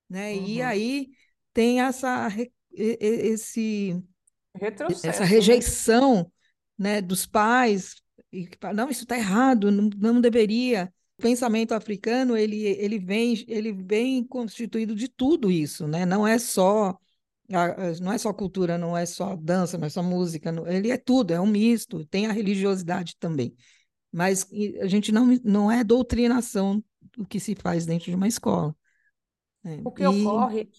né? 0.08 0.32
Uhum. 0.34 0.46
E 0.46 0.62
aí 0.62 1.08
tem 1.52 1.80
essa 1.80 2.28
esse 2.72 4.02
Retrocesso, 4.54 5.06
essa 5.06 5.20
né? 5.20 5.26
rejeição, 5.26 6.30
né? 6.78 6.94
né, 6.94 7.02
dos 7.02 7.26
pais 7.26 7.96
e 8.32 8.48
não 8.74 8.90
isso 8.90 9.02
está 9.02 9.16
errado, 9.16 9.70
não, 9.70 9.90
não 9.96 10.20
deveria. 10.20 10.92
O 11.18 11.22
pensamento 11.22 11.72
africano 11.72 12.36
ele 12.36 12.64
ele 12.64 12.98
vem 12.98 13.44
ele 13.48 13.72
vem 13.72 14.22
constituído 14.24 14.94
de 14.94 15.08
tudo 15.08 15.50
isso, 15.50 15.86
né? 15.88 16.04
Não 16.04 16.26
é 16.26 16.38
só 16.38 16.98
não 18.00 18.12
é 18.12 18.18
só 18.18 18.32
cultura, 18.32 18.76
não 18.76 18.96
é 18.96 19.06
só 19.06 19.36
dança, 19.36 19.78
não 19.78 19.86
é 19.86 19.90
só 19.90 20.02
música, 20.02 20.52
ele 20.66 20.90
é 20.90 20.96
tudo, 20.96 21.32
é 21.32 21.40
um 21.40 21.46
misto, 21.46 22.04
tem 22.06 22.26
a 22.26 22.32
religiosidade 22.32 23.16
também. 23.18 23.54
Mas 24.12 24.48
a 24.80 24.86
gente 24.86 25.12
não, 25.12 25.26
não 25.44 25.70
é 25.70 25.84
doutrinação 25.84 26.82
o 27.18 27.24
que 27.24 27.38
se 27.38 27.54
faz 27.54 27.86
dentro 27.86 28.06
de 28.06 28.16
uma 28.16 28.26
escola. 28.26 28.74
É, 29.64 29.80
o 29.84 29.90
que 29.90 30.02
e... 30.02 30.06
ocorre. 30.06 30.70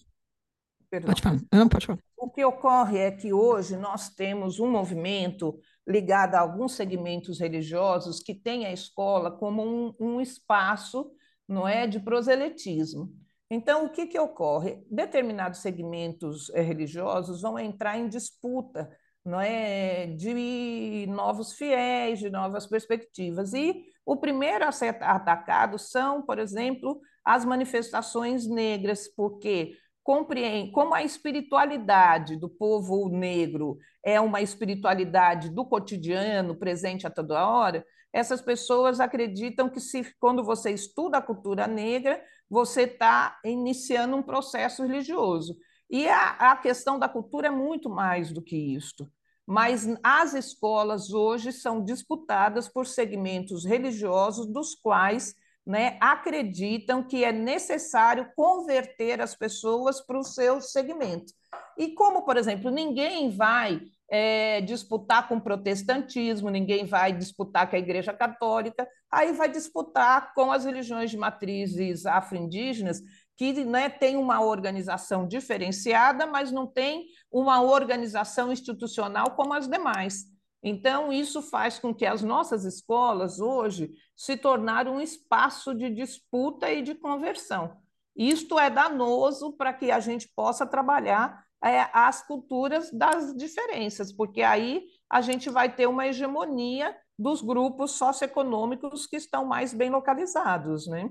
Perdão. 0.90 1.08
Pode 1.08 1.22
falar. 1.22 1.40
Não, 1.52 1.68
pode 1.68 1.86
falar. 1.86 1.98
O 2.16 2.30
que 2.30 2.44
ocorre 2.44 2.98
é 2.98 3.10
que 3.10 3.32
hoje 3.32 3.76
nós 3.76 4.08
temos 4.08 4.58
um 4.58 4.70
movimento 4.70 5.58
ligado 5.88 6.34
a 6.34 6.40
alguns 6.40 6.72
segmentos 6.72 7.40
religiosos 7.40 8.20
que 8.20 8.34
tem 8.34 8.66
a 8.66 8.72
escola 8.72 9.30
como 9.30 9.62
um, 9.62 9.94
um 9.98 10.20
espaço 10.20 11.10
não 11.48 11.66
é, 11.66 11.86
de 11.86 11.98
proselitismo. 11.98 13.10
Então, 13.50 13.86
o 13.86 13.88
que, 13.88 14.06
que 14.06 14.18
ocorre? 14.18 14.84
Determinados 14.90 15.60
segmentos 15.60 16.50
eh, 16.50 16.60
religiosos 16.60 17.40
vão 17.40 17.58
entrar 17.58 17.96
em 17.96 18.06
disputa 18.06 18.90
não 19.24 19.40
é, 19.40 20.06
de 20.06 21.06
novos 21.08 21.52
fiéis, 21.52 22.18
de 22.18 22.30
novas 22.30 22.66
perspectivas. 22.66 23.52
E 23.52 23.84
o 24.04 24.16
primeiro 24.16 24.64
a 24.64 24.72
ser 24.72 25.02
atacado 25.02 25.78
são, 25.78 26.22
por 26.22 26.38
exemplo, 26.38 27.00
as 27.24 27.44
manifestações 27.44 28.46
negras, 28.46 29.06
porque 29.08 29.76
compreende 30.08 30.72
como 30.72 30.94
a 30.94 31.02
espiritualidade 31.02 32.34
do 32.34 32.48
povo 32.48 33.10
negro 33.10 33.76
é 34.02 34.18
uma 34.18 34.40
espiritualidade 34.40 35.50
do 35.50 35.66
cotidiano, 35.66 36.56
presente 36.56 37.06
a 37.06 37.10
toda 37.10 37.46
hora, 37.46 37.84
essas 38.10 38.40
pessoas 38.40 39.00
acreditam 39.00 39.68
que 39.68 39.78
se 39.78 40.02
quando 40.18 40.42
você 40.42 40.70
estuda 40.70 41.18
a 41.18 41.22
cultura 41.22 41.66
negra, 41.66 42.24
você 42.48 42.84
está 42.84 43.38
iniciando 43.44 44.16
um 44.16 44.22
processo 44.22 44.82
religioso. 44.82 45.54
E 45.90 46.08
a, 46.08 46.52
a 46.52 46.56
questão 46.56 46.98
da 46.98 47.06
cultura 47.06 47.48
é 47.48 47.50
muito 47.50 47.90
mais 47.90 48.32
do 48.32 48.40
que 48.40 48.56
isto. 48.56 49.06
Mas 49.46 49.86
as 50.02 50.32
escolas 50.32 51.12
hoje 51.12 51.52
são 51.52 51.84
disputadas 51.84 52.66
por 52.66 52.86
segmentos 52.86 53.66
religiosos 53.66 54.46
dos 54.46 54.74
quais 54.74 55.34
né, 55.68 55.98
acreditam 56.00 57.02
que 57.02 57.22
é 57.22 57.30
necessário 57.30 58.32
converter 58.34 59.20
as 59.20 59.34
pessoas 59.34 60.00
para 60.00 60.18
o 60.18 60.24
seu 60.24 60.62
segmento. 60.62 61.34
E 61.76 61.88
como, 61.88 62.22
por 62.22 62.38
exemplo, 62.38 62.70
ninguém 62.70 63.28
vai 63.28 63.82
é, 64.10 64.62
disputar 64.62 65.28
com 65.28 65.36
o 65.36 65.40
protestantismo, 65.42 66.48
ninguém 66.48 66.86
vai 66.86 67.12
disputar 67.12 67.68
com 67.68 67.76
a 67.76 67.78
Igreja 67.78 68.14
Católica, 68.14 68.88
aí 69.12 69.34
vai 69.34 69.50
disputar 69.50 70.32
com 70.32 70.50
as 70.50 70.64
religiões 70.64 71.10
de 71.10 71.18
matrizes 71.18 72.06
afro-indígenas, 72.06 73.02
que 73.36 73.52
né, 73.62 73.90
tem 73.90 74.16
uma 74.16 74.40
organização 74.40 75.28
diferenciada, 75.28 76.26
mas 76.26 76.50
não 76.50 76.66
tem 76.66 77.08
uma 77.30 77.60
organização 77.60 78.50
institucional 78.50 79.32
como 79.32 79.52
as 79.52 79.68
demais. 79.68 80.24
Então, 80.62 81.12
isso 81.12 81.40
faz 81.40 81.78
com 81.78 81.94
que 81.94 82.04
as 82.04 82.22
nossas 82.22 82.64
escolas 82.64 83.38
hoje 83.38 83.92
se 84.16 84.36
tornaram 84.36 84.96
um 84.96 85.00
espaço 85.00 85.74
de 85.74 85.88
disputa 85.90 86.70
e 86.70 86.82
de 86.82 86.94
conversão. 86.94 87.76
Isto 88.16 88.58
é 88.58 88.68
danoso 88.68 89.52
para 89.52 89.72
que 89.72 89.90
a 89.90 90.00
gente 90.00 90.28
possa 90.34 90.66
trabalhar 90.66 91.44
é, 91.62 91.88
as 91.92 92.26
culturas 92.26 92.90
das 92.90 93.34
diferenças, 93.36 94.12
porque 94.12 94.42
aí 94.42 94.86
a 95.08 95.20
gente 95.20 95.48
vai 95.48 95.74
ter 95.74 95.86
uma 95.86 96.06
hegemonia 96.08 96.96
dos 97.16 97.40
grupos 97.40 97.92
socioeconômicos 97.92 99.06
que 99.06 99.16
estão 99.16 99.44
mais 99.44 99.72
bem 99.72 99.90
localizados, 99.90 100.88
né? 100.88 101.10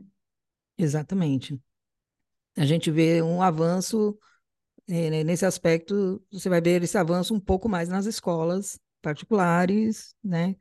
Exatamente. 0.77 1.59
A 2.57 2.65
gente 2.65 2.91
vê 2.91 3.21
um 3.21 3.41
avanço 3.41 4.17
é, 4.89 5.23
nesse 5.23 5.45
aspecto, 5.45 6.21
você 6.31 6.49
vai 6.49 6.59
ver 6.59 6.83
esse 6.83 6.97
avanço 6.97 7.33
um 7.33 7.39
pouco 7.39 7.69
mais 7.69 7.87
nas 7.87 8.05
escolas 8.05 8.79
particulares, 9.01 10.15
né? 10.23 10.55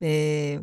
É, 0.00 0.62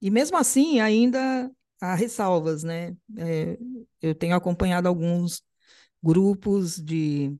e 0.00 0.10
mesmo 0.10 0.36
assim, 0.36 0.80
ainda 0.80 1.50
há 1.80 1.94
ressalvas, 1.94 2.62
né? 2.62 2.96
É, 3.18 3.58
eu 4.02 4.14
tenho 4.14 4.36
acompanhado 4.36 4.88
alguns 4.88 5.42
grupos 6.02 6.76
de 6.76 7.36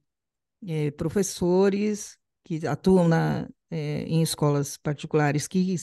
é, 0.66 0.90
professores 0.92 2.18
que 2.44 2.66
atuam 2.66 3.08
na, 3.08 3.49
é, 3.70 4.02
em 4.04 4.23
escolas 4.23 4.76
particulares 4.76 5.49
que 5.49 5.75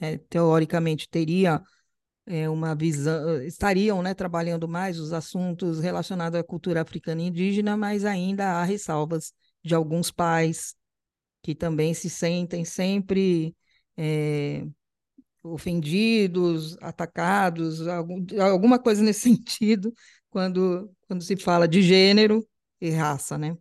é, 0.00 0.18
teoricamente 0.18 1.08
teria 1.08 1.62
é, 2.26 2.48
uma 2.48 2.74
visão, 2.74 3.42
estariam 3.42 4.02
né, 4.02 4.14
trabalhando 4.14 4.68
mais 4.68 4.98
os 4.98 5.12
assuntos 5.12 5.80
relacionados 5.80 6.38
à 6.38 6.44
cultura 6.44 6.82
africana 6.82 7.22
e 7.22 7.26
indígena, 7.26 7.76
mas 7.76 8.04
ainda 8.04 8.60
há 8.60 8.64
ressalvas 8.64 9.32
de 9.64 9.74
alguns 9.74 10.10
pais 10.10 10.74
que 11.48 11.54
também 11.54 11.94
se 11.94 12.10
sentem 12.10 12.62
sempre 12.62 13.56
é, 13.96 14.66
ofendidos, 15.42 16.76
atacados, 16.78 17.88
algum, 17.88 18.22
alguma 18.38 18.78
coisa 18.78 19.02
nesse 19.02 19.20
sentido, 19.32 19.90
quando, 20.28 20.92
quando 21.06 21.22
se 21.22 21.38
fala 21.38 21.66
de 21.66 21.80
gênero 21.80 22.46
e 22.78 22.90
raça, 22.90 23.38
né? 23.38 23.56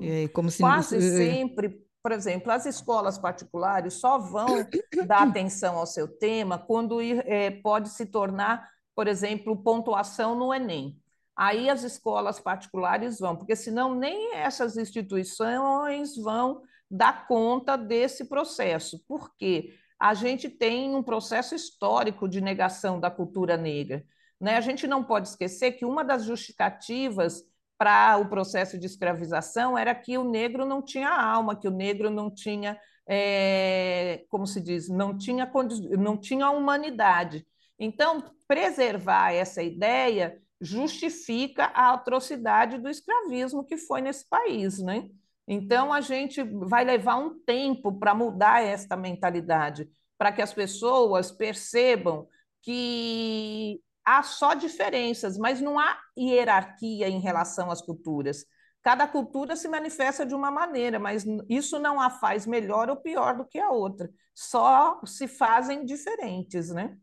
É, 0.00 0.28
como 0.28 0.50
se 0.50 0.62
Quase 0.62 0.96
é, 0.96 1.00
sempre 1.00 1.84
por 2.02 2.12
exemplo, 2.12 2.50
as 2.50 2.64
escolas 2.64 3.18
particulares 3.18 3.92
só 3.92 4.18
vão 4.18 4.66
dar 5.06 5.28
atenção 5.28 5.76
ao 5.76 5.84
seu 5.84 6.08
tema 6.08 6.56
quando 6.56 7.02
é, 7.02 7.50
pode 7.50 7.90
se 7.90 8.06
tornar, 8.06 8.66
por 8.94 9.06
exemplo, 9.06 9.62
pontuação 9.62 10.34
no 10.34 10.54
Enem. 10.54 10.98
Aí 11.36 11.68
as 11.68 11.82
escolas 11.82 12.40
particulares 12.40 13.18
vão, 13.18 13.36
porque 13.36 13.54
senão 13.54 13.94
nem 13.94 14.36
essas 14.36 14.78
instituições 14.78 16.16
vão 16.16 16.62
dar 16.90 17.26
conta 17.26 17.76
desse 17.76 18.24
processo, 18.24 19.02
porque 19.06 19.74
a 19.98 20.14
gente 20.14 20.48
tem 20.48 20.94
um 20.94 21.02
processo 21.02 21.54
histórico 21.54 22.28
de 22.28 22.40
negação 22.40 22.98
da 22.98 23.10
cultura 23.10 23.56
negra. 23.56 24.04
Né? 24.40 24.56
A 24.56 24.60
gente 24.60 24.86
não 24.86 25.04
pode 25.04 25.28
esquecer 25.28 25.72
que 25.72 25.84
uma 25.84 26.02
das 26.02 26.24
justificativas 26.24 27.44
para 27.78 28.16
o 28.18 28.28
processo 28.28 28.78
de 28.78 28.86
escravização 28.86 29.76
era 29.76 29.94
que 29.94 30.18
o 30.18 30.24
negro 30.24 30.66
não 30.66 30.82
tinha 30.82 31.08
alma, 31.08 31.56
que 31.56 31.68
o 31.68 31.70
negro 31.70 32.10
não 32.10 32.30
tinha, 32.30 32.78
é, 33.06 34.24
como 34.28 34.46
se 34.46 34.60
diz, 34.60 34.88
não 34.88 35.16
tinha, 35.16 35.50
não 35.98 36.16
tinha 36.16 36.50
humanidade. 36.50 37.46
Então, 37.78 38.22
preservar 38.48 39.32
essa 39.32 39.62
ideia 39.62 40.38
justifica 40.60 41.66
a 41.74 41.92
atrocidade 41.94 42.78
do 42.78 42.88
escravismo 42.88 43.64
que 43.64 43.78
foi 43.78 44.02
nesse 44.02 44.28
país, 44.28 44.78
né? 44.78 45.08
Então, 45.52 45.92
a 45.92 46.00
gente 46.00 46.44
vai 46.44 46.84
levar 46.84 47.16
um 47.16 47.36
tempo 47.40 47.92
para 47.98 48.14
mudar 48.14 48.62
esta 48.62 48.96
mentalidade, 48.96 49.90
para 50.16 50.30
que 50.30 50.40
as 50.40 50.54
pessoas 50.54 51.32
percebam 51.32 52.28
que 52.62 53.80
há 54.04 54.22
só 54.22 54.54
diferenças, 54.54 55.36
mas 55.36 55.60
não 55.60 55.76
há 55.76 55.98
hierarquia 56.16 57.08
em 57.08 57.18
relação 57.18 57.68
às 57.68 57.82
culturas. 57.82 58.46
Cada 58.80 59.08
cultura 59.08 59.56
se 59.56 59.66
manifesta 59.66 60.24
de 60.24 60.36
uma 60.36 60.52
maneira, 60.52 61.00
mas 61.00 61.26
isso 61.48 61.80
não 61.80 62.00
a 62.00 62.10
faz 62.10 62.46
melhor 62.46 62.88
ou 62.88 62.94
pior 62.94 63.36
do 63.36 63.44
que 63.44 63.58
a 63.58 63.70
outra. 63.70 64.08
Só 64.32 65.00
se 65.04 65.26
fazem 65.26 65.84
diferentes, 65.84 66.70
né? 66.70 66.96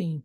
Sim. 0.00 0.24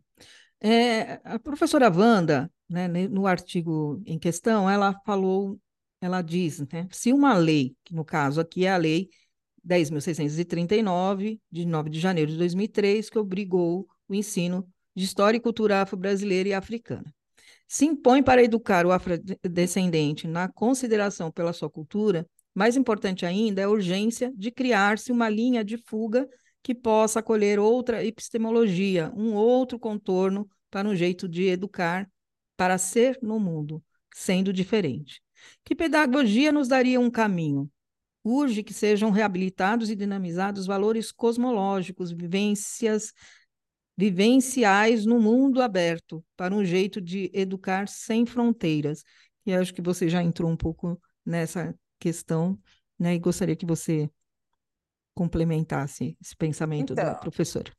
É, 0.61 1.19
a 1.25 1.37
professora 1.37 1.91
Wanda, 1.93 2.49
né, 2.69 2.87
no 2.87 3.27
artigo 3.27 4.01
em 4.05 4.17
questão, 4.17 4.69
ela 4.69 4.95
falou, 5.05 5.59
ela 6.01 6.21
diz, 6.21 6.59
né, 6.59 6.87
se 6.91 7.13
uma 7.13 7.37
lei, 7.37 7.75
que 7.83 7.93
no 7.93 8.03
caso 8.03 8.41
aqui 8.41 8.65
é 8.65 8.71
a 8.71 8.77
lei 8.77 9.09
10.639, 9.63 11.39
de 11.51 11.65
9 11.65 11.89
de 11.89 11.99
janeiro 11.99 12.31
de 12.31 12.37
2003, 12.37 13.09
que 13.09 13.19
obrigou 13.19 13.87
o 14.09 14.15
ensino 14.15 14.67
de 14.95 15.05
História 15.05 15.37
e 15.37 15.41
Cultura 15.41 15.81
Afro-Brasileira 15.81 16.49
e 16.49 16.53
Africana. 16.53 17.13
Se 17.67 17.85
impõe 17.85 18.21
para 18.21 18.43
educar 18.43 18.85
o 18.85 18.91
afrodescendente 18.91 20.27
na 20.27 20.49
consideração 20.49 21.31
pela 21.31 21.53
sua 21.53 21.69
cultura, 21.69 22.27
mais 22.53 22.75
importante 22.75 23.25
ainda 23.25 23.61
é 23.61 23.63
a 23.63 23.69
urgência 23.69 24.33
de 24.35 24.51
criar-se 24.51 25.11
uma 25.11 25.29
linha 25.29 25.63
de 25.63 25.77
fuga 25.77 26.27
que 26.61 26.75
possa 26.75 27.19
acolher 27.19 27.59
outra 27.59 28.03
epistemologia, 28.03 29.11
um 29.15 29.33
outro 29.33 29.79
contorno 29.79 30.49
para 30.69 30.87
um 30.87 30.95
jeito 30.95 31.29
de 31.29 31.47
educar 31.47 32.09
para 32.57 32.77
ser 32.77 33.17
no 33.21 33.39
mundo, 33.39 33.81
sendo 34.13 34.51
diferente. 34.51 35.21
Que 35.63 35.75
pedagogia 35.75 36.51
nos 36.51 36.67
daria 36.67 36.99
um 36.99 37.09
caminho? 37.09 37.69
Urge 38.23 38.63
que 38.63 38.73
sejam 38.73 39.09
reabilitados 39.09 39.89
e 39.89 39.95
dinamizados 39.95 40.65
valores 40.65 41.11
cosmológicos, 41.11 42.11
vivências 42.11 43.13
vivenciais 43.97 45.05
no 45.05 45.19
mundo 45.19 45.61
aberto, 45.61 46.23
para 46.35 46.55
um 46.55 46.63
jeito 46.63 46.99
de 46.99 47.29
educar 47.33 47.87
sem 47.87 48.25
fronteiras. 48.25 49.03
E 49.45 49.53
acho 49.53 49.73
que 49.73 49.81
você 49.81 50.09
já 50.09 50.23
entrou 50.23 50.49
um 50.49 50.57
pouco 50.57 50.99
nessa 51.25 51.75
questão, 51.99 52.57
né? 52.97 53.15
E 53.15 53.19
gostaria 53.19 53.55
que 53.55 53.65
você 53.65 54.09
complementasse 55.13 56.17
esse 56.21 56.35
pensamento 56.35 56.93
então, 56.93 57.05
da 57.05 57.15
professora. 57.15 57.71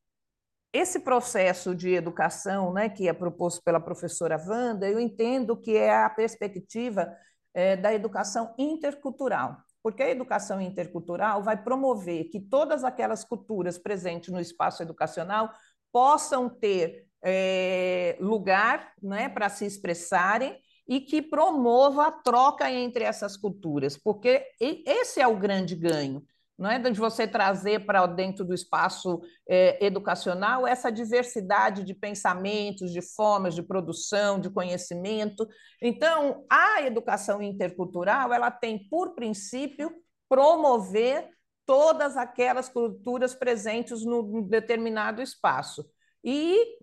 Esse 0.73 1.01
processo 1.01 1.75
de 1.75 1.91
educação, 1.91 2.73
né, 2.73 2.89
que 2.89 3.09
é 3.09 3.13
proposto 3.13 3.63
pela 3.63 3.81
professora 3.81 4.43
Wanda, 4.47 4.89
eu 4.89 4.99
entendo 4.99 5.57
que 5.57 5.77
é 5.77 5.95
a 5.95 6.09
perspectiva 6.09 7.13
é, 7.55 7.77
da 7.77 7.93
educação 7.93 8.55
intercultural, 8.59 9.57
porque 9.83 10.03
a 10.03 10.11
educação 10.11 10.61
intercultural 10.61 11.43
vai 11.43 11.63
promover 11.63 12.31
que 12.31 12.41
todas 12.41 12.85
aquelas 12.85 13.25
culturas 13.25 13.79
presentes 13.79 14.31
no 14.31 14.41
espaço 14.41 14.83
educacional 14.83 15.51
possam 15.93 16.49
ter 16.49 17.07
é, 17.23 18.17
lugar 18.21 18.93
né, 19.03 19.29
para 19.29 19.49
se 19.49 19.65
expressarem 19.65 20.59
e 20.89 21.01
que 21.01 21.23
promova 21.23 22.09
a 22.09 22.13
troca 22.13 22.71
entre 22.71 23.05
essas 23.05 23.37
culturas, 23.37 23.97
porque 23.97 24.45
esse 24.61 25.21
é 25.21 25.27
o 25.27 25.37
grande 25.37 25.77
ganho, 25.77 26.23
não 26.59 26.71
é 26.71 26.79
de 26.79 26.99
você 26.99 27.27
trazer 27.27 27.85
para 27.87 28.07
dentro 28.07 28.45
do 28.45 28.55
espaço 28.55 29.21
é, 29.49 29.85
educacional 29.85 30.67
essa 30.67 30.91
diversidade 30.91 31.83
de 31.83 31.95
pensamentos, 31.95 32.93
de 32.93 33.01
formas 33.01 33.55
de 33.55 33.63
produção, 33.63 34.39
de 34.39 34.51
conhecimento. 34.51 35.49
Então, 35.81 36.45
a 36.51 36.83
educação 36.83 37.43
intercultural 37.43 38.33
ela 38.33 38.51
tem 38.51 38.89
por 38.89 39.15
princípio 39.15 39.93
promover 40.29 41.29
todas 41.67 42.17
aquelas 42.17 42.69
culturas 42.69 43.35
presentes 43.35 44.05
no 44.05 44.43
determinado 44.43 45.23
espaço. 45.23 45.85
E 46.25 46.79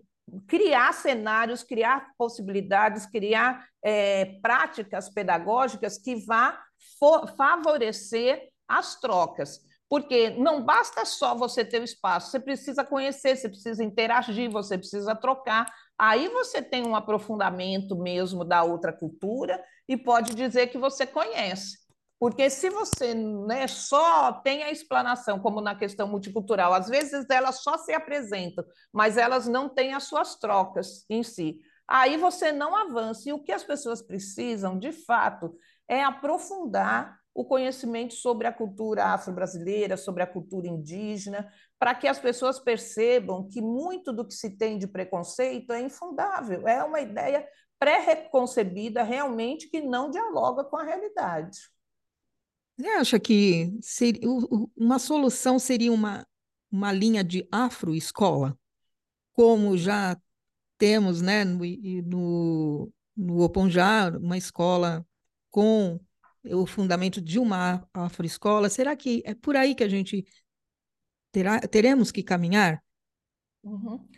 criar 0.46 0.92
cenários, 0.92 1.62
criar 1.62 2.12
possibilidades, 2.16 3.06
criar 3.06 3.66
é, 3.82 4.38
práticas 4.40 5.08
pedagógicas 5.08 5.98
que 5.98 6.16
vá 6.16 6.58
favorecer 7.36 8.49
as 8.70 8.98
trocas. 9.00 9.60
Porque 9.88 10.30
não 10.30 10.64
basta 10.64 11.04
só 11.04 11.34
você 11.34 11.64
ter 11.64 11.80
o 11.80 11.84
espaço, 11.84 12.30
você 12.30 12.38
precisa 12.38 12.84
conhecer, 12.84 13.36
você 13.36 13.48
precisa 13.48 13.82
interagir, 13.82 14.48
você 14.48 14.78
precisa 14.78 15.16
trocar. 15.16 15.66
Aí 15.98 16.28
você 16.28 16.62
tem 16.62 16.86
um 16.86 16.94
aprofundamento 16.94 17.96
mesmo 17.96 18.44
da 18.44 18.62
outra 18.62 18.92
cultura 18.92 19.60
e 19.88 19.96
pode 19.96 20.34
dizer 20.36 20.68
que 20.68 20.78
você 20.78 21.04
conhece. 21.04 21.76
Porque 22.20 22.48
se 22.50 22.70
você 22.70 23.14
né, 23.14 23.66
só 23.66 24.32
tem 24.32 24.62
a 24.62 24.70
explanação, 24.70 25.40
como 25.40 25.60
na 25.60 25.74
questão 25.74 26.06
multicultural, 26.06 26.72
às 26.72 26.86
vezes 26.86 27.26
elas 27.28 27.62
só 27.62 27.76
se 27.76 27.92
apresentam, 27.92 28.64
mas 28.92 29.16
elas 29.16 29.48
não 29.48 29.68
têm 29.68 29.94
as 29.94 30.04
suas 30.04 30.36
trocas 30.36 31.04
em 31.10 31.22
si. 31.24 31.58
Aí 31.88 32.16
você 32.16 32.52
não 32.52 32.76
avança. 32.76 33.28
E 33.28 33.32
o 33.32 33.42
que 33.42 33.50
as 33.50 33.64
pessoas 33.64 34.00
precisam, 34.00 34.78
de 34.78 34.92
fato, 34.92 35.56
é 35.88 36.04
aprofundar 36.04 37.19
o 37.34 37.44
conhecimento 37.44 38.14
sobre 38.14 38.46
a 38.46 38.52
cultura 38.52 39.06
afro-brasileira, 39.06 39.96
sobre 39.96 40.22
a 40.22 40.26
cultura 40.26 40.66
indígena, 40.66 41.50
para 41.78 41.94
que 41.94 42.08
as 42.08 42.18
pessoas 42.18 42.58
percebam 42.58 43.48
que 43.48 43.60
muito 43.60 44.12
do 44.12 44.26
que 44.26 44.34
se 44.34 44.56
tem 44.56 44.78
de 44.78 44.86
preconceito 44.86 45.72
é 45.72 45.80
infundável, 45.80 46.66
é 46.66 46.82
uma 46.84 47.00
ideia 47.00 47.46
pré-reconcebida 47.78 49.02
realmente 49.02 49.68
que 49.68 49.80
não 49.80 50.10
dialoga 50.10 50.64
com 50.64 50.76
a 50.76 50.84
realidade. 50.84 51.58
Você 52.76 52.88
acha 52.88 53.20
que 53.20 53.78
seria, 53.80 54.20
uma 54.76 54.98
solução 54.98 55.58
seria 55.58 55.92
uma, 55.92 56.26
uma 56.70 56.92
linha 56.92 57.22
de 57.22 57.46
afro-escola, 57.50 58.58
como 59.32 59.76
já 59.76 60.18
temos 60.76 61.20
né, 61.20 61.44
no, 61.44 61.60
no, 62.04 62.92
no 63.16 63.42
Oponjá, 63.42 64.10
uma 64.18 64.36
escola 64.36 65.06
com 65.50 66.00
o 66.44 66.66
fundamento 66.66 67.20
de 67.20 67.38
uma 67.38 67.86
afro-escola? 67.92 68.68
Será 68.68 68.96
que 68.96 69.22
é 69.24 69.34
por 69.34 69.56
aí 69.56 69.74
que 69.74 69.84
a 69.84 69.88
gente 69.88 70.24
terá, 71.32 71.60
teremos 71.60 72.10
que 72.10 72.22
caminhar? 72.22 72.82
Uhum. 73.62 74.08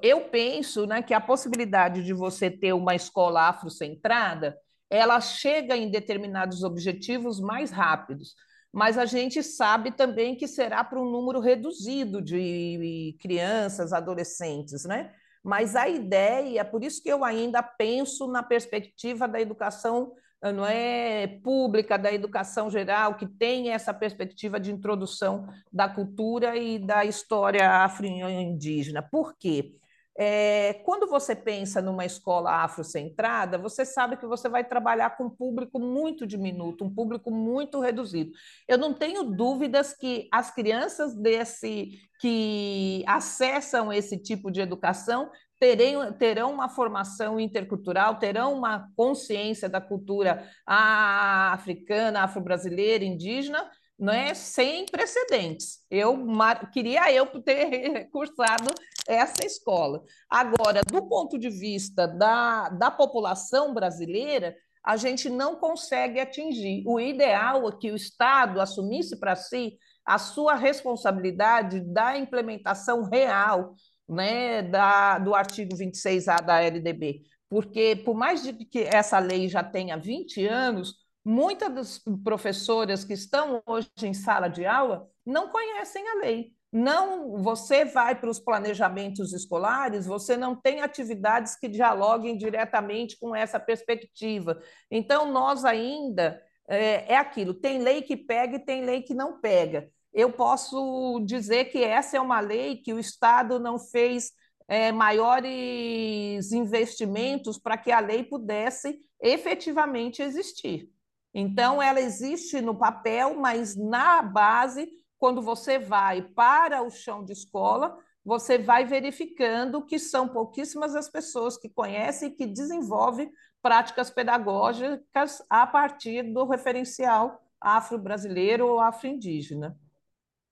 Eu 0.00 0.28
penso 0.28 0.86
né, 0.86 1.02
que 1.02 1.14
a 1.14 1.20
possibilidade 1.20 2.04
de 2.04 2.12
você 2.12 2.50
ter 2.50 2.72
uma 2.72 2.94
escola 2.94 3.48
afrocentrada 3.48 4.56
ela 4.92 5.18
chega 5.22 5.74
em 5.74 5.90
determinados 5.90 6.62
objetivos 6.62 7.40
mais 7.40 7.70
rápidos. 7.70 8.34
Mas 8.70 8.98
a 8.98 9.06
gente 9.06 9.42
sabe 9.42 9.90
também 9.90 10.36
que 10.36 10.46
será 10.46 10.84
para 10.84 11.00
um 11.00 11.10
número 11.10 11.40
reduzido 11.40 12.20
de 12.20 13.16
crianças, 13.18 13.92
adolescentes, 13.92 14.84
né? 14.84 15.10
Mas 15.42 15.74
a 15.74 15.88
ideia, 15.88 16.62
por 16.62 16.84
isso 16.84 17.02
que 17.02 17.08
eu 17.08 17.24
ainda 17.24 17.62
penso 17.62 18.28
na 18.28 18.42
perspectiva 18.42 19.26
da 19.26 19.40
educação 19.40 20.12
não 20.50 20.66
é 20.66 21.26
pública, 21.44 21.96
da 21.96 22.12
educação 22.12 22.68
geral, 22.68 23.14
que 23.14 23.26
tem 23.26 23.70
essa 23.70 23.94
perspectiva 23.94 24.58
de 24.58 24.72
introdução 24.72 25.46
da 25.72 25.88
cultura 25.88 26.56
e 26.56 26.78
da 26.78 27.04
história 27.04 27.68
afro-indígena. 27.84 29.02
Por 29.02 29.36
quê? 29.38 29.76
É, 30.18 30.74
quando 30.84 31.06
você 31.06 31.34
pensa 31.34 31.80
numa 31.80 32.04
escola 32.04 32.50
afrocentrada, 32.62 33.56
você 33.56 33.84
sabe 33.84 34.18
que 34.18 34.26
você 34.26 34.46
vai 34.48 34.62
trabalhar 34.62 35.16
com 35.16 35.24
um 35.24 35.30
público 35.30 35.78
muito 35.78 36.26
diminuto, 36.26 36.84
um 36.84 36.94
público 36.94 37.30
muito 37.30 37.80
reduzido. 37.80 38.32
Eu 38.68 38.76
não 38.76 38.92
tenho 38.92 39.24
dúvidas 39.24 39.94
que 39.94 40.28
as 40.30 40.54
crianças 40.54 41.14
desse 41.14 41.98
que 42.20 43.02
acessam 43.04 43.92
esse 43.92 44.16
tipo 44.16 44.50
de 44.50 44.60
educação 44.60 45.30
terem, 45.62 46.12
terão 46.14 46.52
uma 46.52 46.68
formação 46.68 47.38
intercultural, 47.38 48.18
terão 48.18 48.52
uma 48.52 48.88
consciência 48.96 49.68
da 49.68 49.80
cultura 49.80 50.44
africana, 50.66 52.24
afro-brasileira, 52.24 53.04
indígena, 53.04 53.70
não 53.96 54.12
é 54.12 54.34
sem 54.34 54.86
precedentes. 54.86 55.78
Eu 55.88 56.26
queria 56.72 57.12
eu 57.12 57.26
ter 57.44 58.08
cursado 58.10 58.74
essa 59.06 59.46
escola. 59.46 60.02
Agora, 60.28 60.80
do 60.84 61.06
ponto 61.06 61.38
de 61.38 61.48
vista 61.48 62.08
da, 62.08 62.68
da 62.70 62.90
população 62.90 63.72
brasileira, 63.72 64.56
a 64.84 64.96
gente 64.96 65.30
não 65.30 65.54
consegue 65.54 66.18
atingir. 66.18 66.82
O 66.84 66.98
ideal 66.98 67.68
é 67.68 67.76
que 67.78 67.92
o 67.92 67.94
Estado 67.94 68.60
assumisse 68.60 69.16
para 69.16 69.36
si 69.36 69.78
a 70.04 70.18
sua 70.18 70.56
responsabilidade 70.56 71.78
da 71.78 72.18
implementação 72.18 73.04
real 73.04 73.76
né, 74.12 74.62
da, 74.62 75.18
do 75.18 75.34
artigo 75.34 75.74
26A 75.76 76.42
da 76.42 76.60
LDB. 76.60 77.22
Porque, 77.48 77.96
por 78.04 78.14
mais 78.14 78.42
de 78.42 78.52
que 78.52 78.80
essa 78.80 79.18
lei 79.18 79.48
já 79.48 79.62
tenha 79.62 79.96
20 79.96 80.46
anos, 80.46 80.94
muitas 81.24 81.74
das 81.74 82.02
professoras 82.24 83.04
que 83.04 83.12
estão 83.12 83.62
hoje 83.66 83.90
em 84.02 84.14
sala 84.14 84.48
de 84.48 84.64
aula 84.64 85.08
não 85.24 85.48
conhecem 85.48 86.06
a 86.08 86.14
lei. 86.14 86.52
Não, 86.72 87.36
você 87.42 87.84
vai 87.84 88.18
para 88.18 88.30
os 88.30 88.40
planejamentos 88.40 89.34
escolares, 89.34 90.06
você 90.06 90.38
não 90.38 90.56
tem 90.56 90.80
atividades 90.80 91.54
que 91.54 91.68
dialoguem 91.68 92.38
diretamente 92.38 93.18
com 93.18 93.36
essa 93.36 93.60
perspectiva. 93.60 94.58
Então, 94.90 95.30
nós 95.30 95.66
ainda 95.66 96.42
é, 96.66 97.12
é 97.12 97.16
aquilo: 97.16 97.52
tem 97.52 97.78
lei 97.78 98.00
que 98.00 98.16
pega 98.16 98.56
e 98.56 98.64
tem 98.64 98.84
lei 98.86 99.02
que 99.02 99.12
não 99.12 99.38
pega. 99.38 99.90
Eu 100.12 100.32
posso 100.32 101.20
dizer 101.24 101.66
que 101.66 101.82
essa 101.82 102.16
é 102.16 102.20
uma 102.20 102.40
lei 102.40 102.76
que 102.76 102.92
o 102.92 102.98
Estado 102.98 103.58
não 103.58 103.78
fez 103.78 104.32
é, 104.68 104.92
maiores 104.92 106.52
investimentos 106.52 107.58
para 107.58 107.76
que 107.76 107.90
a 107.90 108.00
lei 108.00 108.22
pudesse 108.22 108.98
efetivamente 109.20 110.22
existir. 110.22 110.88
Então, 111.34 111.82
ela 111.82 112.00
existe 112.00 112.60
no 112.60 112.74
papel, 112.74 113.34
mas 113.38 113.74
na 113.74 114.20
base, 114.20 114.88
quando 115.18 115.40
você 115.40 115.78
vai 115.78 116.22
para 116.22 116.82
o 116.82 116.90
chão 116.90 117.24
de 117.24 117.32
escola, 117.32 117.96
você 118.24 118.58
vai 118.58 118.84
verificando 118.84 119.84
que 119.84 119.98
são 119.98 120.28
pouquíssimas 120.28 120.94
as 120.94 121.08
pessoas 121.08 121.56
que 121.56 121.68
conhecem 121.68 122.28
e 122.28 122.32
que 122.32 122.46
desenvolvem 122.46 123.30
práticas 123.62 124.10
pedagógicas 124.10 125.42
a 125.48 125.66
partir 125.66 126.22
do 126.32 126.44
referencial 126.44 127.40
afro-brasileiro 127.60 128.66
ou 128.66 128.80
afro-indígena. 128.80 129.76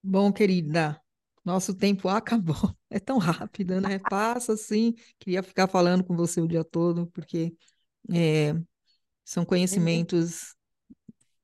Bom, 0.02 0.32
querida, 0.32 1.00
nosso 1.44 1.74
tempo 1.74 2.08
acabou. 2.08 2.56
É 2.92 2.98
tão 2.98 3.18
rápido, 3.18 3.80
né? 3.80 4.00
Passa 4.00 4.54
assim. 4.54 4.94
Queria 5.16 5.44
ficar 5.44 5.68
falando 5.68 6.02
com 6.02 6.16
você 6.16 6.40
o 6.40 6.48
dia 6.48 6.64
todo, 6.64 7.06
porque 7.06 7.54
é, 8.12 8.52
são 9.24 9.44
conhecimentos 9.44 10.56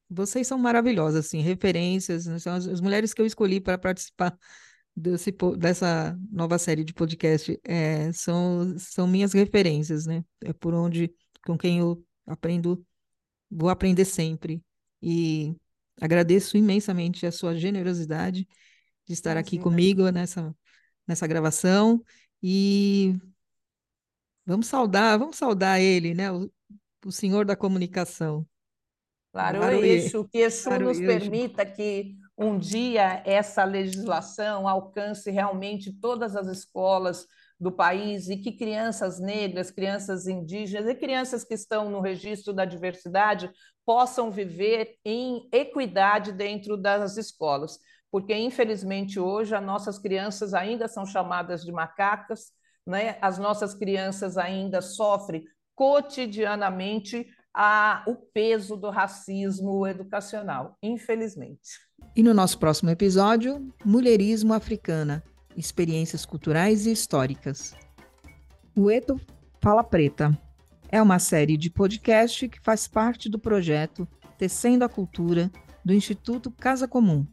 vocês 0.09 0.47
são 0.47 0.59
maravilhosas, 0.59 1.27
assim, 1.27 1.41
referências, 1.41 2.27
né? 2.27 2.39
são 2.39 2.55
as, 2.55 2.67
as, 2.67 2.81
mulheres 2.81 3.13
que 3.13 3.21
eu 3.21 3.27
escolhi 3.27 3.61
para 3.61 3.77
participar 3.77 4.37
desse, 4.95 5.33
dessa 5.59 6.17
nova 6.31 6.59
série 6.59 6.85
de 6.85 6.95
podcast, 6.95 7.59
é, 7.65 8.13
são, 8.13 8.79
são 8.79 9.07
minhas 9.07 9.33
referências, 9.33 10.07
né? 10.07 10.25
É 10.45 10.53
por 10.53 10.75
onde, 10.75 11.13
com 11.45 11.59
quem 11.59 11.81
eu 11.81 12.05
aprendo, 12.27 12.85
vou 13.51 13.69
aprender 13.69 14.05
sempre. 14.05 14.63
E 15.03 15.55
agradeço 16.01 16.57
imensamente 16.57 17.27
a 17.27 17.33
sua 17.33 17.55
generosidade 17.55 18.47
de 19.07 19.13
estar 19.13 19.33
Imagina. 19.33 19.41
aqui 19.41 19.59
comigo 19.59 20.11
nessa, 20.11 20.55
nessa 21.07 21.27
gravação 21.27 22.03
e 22.43 23.15
vamos 24.45 24.67
saudar, 24.67 25.19
vamos 25.19 25.37
saudar 25.37 25.81
ele, 25.81 26.15
né? 26.15 26.31
O, 26.31 26.51
o 27.05 27.13
senhor 27.13 27.45
da 27.45 27.57
comunicação. 27.57 28.47
Claro, 29.33 29.59
claro 29.59 29.85
Eixo, 29.85 30.25
que 30.25 30.39
Exu 30.39 30.65
claro, 30.65 30.87
nos 30.87 30.99
permita 30.99 31.65
que 31.65 32.17
um 32.39 32.59
dia 32.59 33.23
essa 33.25 33.65
legislação 33.65 34.69
alcance 34.69 35.31
realmente 35.31 35.93
todas 35.93 36.37
as 36.37 36.49
escolas 36.49 37.27
do 37.59 37.73
país 37.73 38.29
e 38.29 38.37
que 38.37 38.53
crianças 38.53 39.19
negras, 39.19 39.71
crianças 39.71 40.27
indígenas 40.27 40.87
e 40.89 40.95
crianças 40.95 41.45
que 41.45 41.55
estão 41.55 41.91
no 41.91 42.01
registro 42.01 42.53
da 42.53 42.65
diversidade 42.65 43.51
possam 43.87 44.33
viver 44.33 44.97
em 45.05 45.49
equidade 45.53 46.33
dentro 46.33 46.77
das 46.77 47.17
escolas. 47.17 47.79
Porque, 48.11 48.35
infelizmente, 48.35 49.21
hoje 49.21 49.55
as 49.55 49.65
nossas 49.65 49.99
crianças 49.99 50.53
ainda 50.53 50.89
são 50.89 51.07
chamadas 51.07 51.65
de 51.65 51.71
macacas, 51.71 52.53
né? 52.85 53.17
as 53.21 53.39
nossas 53.39 53.75
crianças 53.75 54.37
ainda 54.37 54.83
sofrem 54.83 55.45
cotidianamente 55.75 57.27
a, 57.55 58.03
o 58.07 58.17
peso 58.17 58.77
do 58.77 58.91
racismo 58.91 59.87
educacional, 59.87 60.77
infelizmente. 60.83 61.81
E 62.15 62.23
no 62.23 62.35
nosso 62.35 62.59
próximo 62.59 62.91
episódio, 62.91 63.73
Mulherismo 63.85 64.53
Africana, 64.53 65.23
experiências 65.57 66.27
culturais 66.27 66.87
e 66.87 66.93
históricas. 66.93 67.75
O 68.77 68.91
Eto 68.91 69.21
Fala 69.61 69.83
Preta 69.83 70.39
é 70.89 71.03
uma 71.03 71.19
série 71.19 71.57
de 71.57 71.69
podcast 71.69 72.49
que 72.49 72.61
faz 72.61 72.87
parte 72.87 73.29
do 73.29 73.37
projeto 73.39 74.07
Tecendo 74.39 74.85
a 74.85 74.89
Cultura 74.89 75.51
do 75.85 75.93
Instituto 75.93 76.49
Casa 76.51 76.87
Comum, 76.87 77.27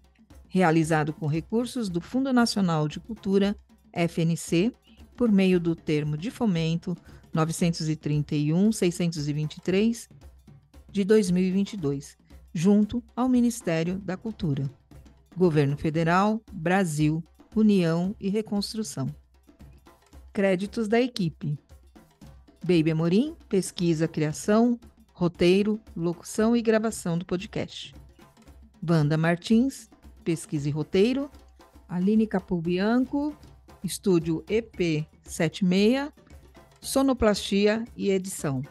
realizado 0.48 1.14
com 1.14 1.28
recursos 1.28 1.90
do 1.90 2.02
Fundo 2.02 2.34
Nacional 2.34 2.88
de 2.88 3.00
Cultura, 3.00 3.56
FNC, 3.92 4.74
por 5.16 5.32
meio 5.32 5.60
do 5.60 5.76
termo 5.76 6.18
de 6.18 6.32
fomento 6.32 6.98
931-623 7.34 10.10
de 10.92 11.04
2022, 11.04 12.18
junto 12.54 13.04
ao 13.16 13.30
Ministério 13.30 14.00
da 14.00 14.18
Cultura. 14.18 14.68
Governo 15.36 15.76
Federal, 15.78 16.42
Brasil, 16.52 17.24
União 17.56 18.16
e 18.20 18.30
Reconstrução. 18.30 19.08
Créditos 20.32 20.88
da 20.88 21.02
equipe: 21.02 21.58
Baby 22.64 22.92
Amorim, 22.92 23.36
pesquisa, 23.50 24.08
criação, 24.08 24.80
roteiro, 25.12 25.80
locução 25.96 26.56
e 26.56 26.62
gravação 26.62 27.18
do 27.18 27.26
podcast. 27.26 27.94
Wanda 28.88 29.18
Martins, 29.18 29.90
pesquisa 30.24 30.70
e 30.70 30.72
roteiro. 30.72 31.30
Aline 31.90 32.26
Capulbianco, 32.26 33.36
estúdio 33.84 34.44
EP76, 34.48 36.12
sonoplastia 36.80 37.84
e 37.98 38.10
edição. 38.10 38.64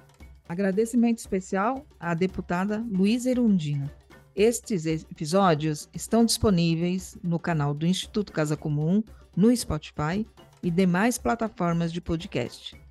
Agradecimento 0.48 1.18
especial 1.18 1.86
à 2.00 2.14
deputada 2.14 2.84
Luísa 2.90 3.30
Erundina. 3.30 3.92
Estes 4.34 4.86
episódios 4.86 5.88
estão 5.92 6.24
disponíveis 6.24 7.18
no 7.22 7.38
canal 7.38 7.74
do 7.74 7.86
Instituto 7.86 8.32
Casa 8.32 8.56
Comum, 8.56 9.02
no 9.36 9.54
Spotify 9.54 10.26
e 10.62 10.70
demais 10.70 11.18
plataformas 11.18 11.92
de 11.92 12.00
podcast. 12.00 12.81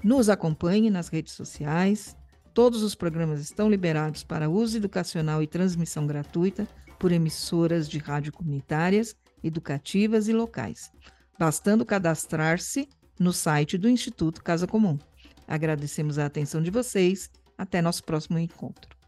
Nos 0.01 0.29
acompanhe 0.29 0.89
nas 0.89 1.09
redes 1.09 1.33
sociais. 1.33 2.15
Todos 2.53 2.81
os 2.81 2.95
programas 2.95 3.41
estão 3.41 3.69
liberados 3.69 4.23
para 4.23 4.49
uso 4.49 4.77
educacional 4.77 5.43
e 5.43 5.47
transmissão 5.47 6.07
gratuita 6.07 6.65
por 6.97 7.11
emissoras 7.11 7.89
de 7.89 7.97
rádio 7.97 8.31
comunitárias, 8.31 9.13
educativas 9.43 10.29
e 10.29 10.33
locais, 10.33 10.89
bastando 11.37 11.85
cadastrar-se 11.85 12.87
no 13.19 13.33
site 13.33 13.77
do 13.77 13.89
Instituto 13.89 14.41
Casa 14.41 14.65
Comum. 14.65 14.97
Agradecemos 15.45 16.17
a 16.17 16.25
atenção 16.25 16.61
de 16.61 16.71
vocês. 16.71 17.29
Até 17.57 17.81
nosso 17.81 18.05
próximo 18.05 18.39
encontro. 18.39 19.02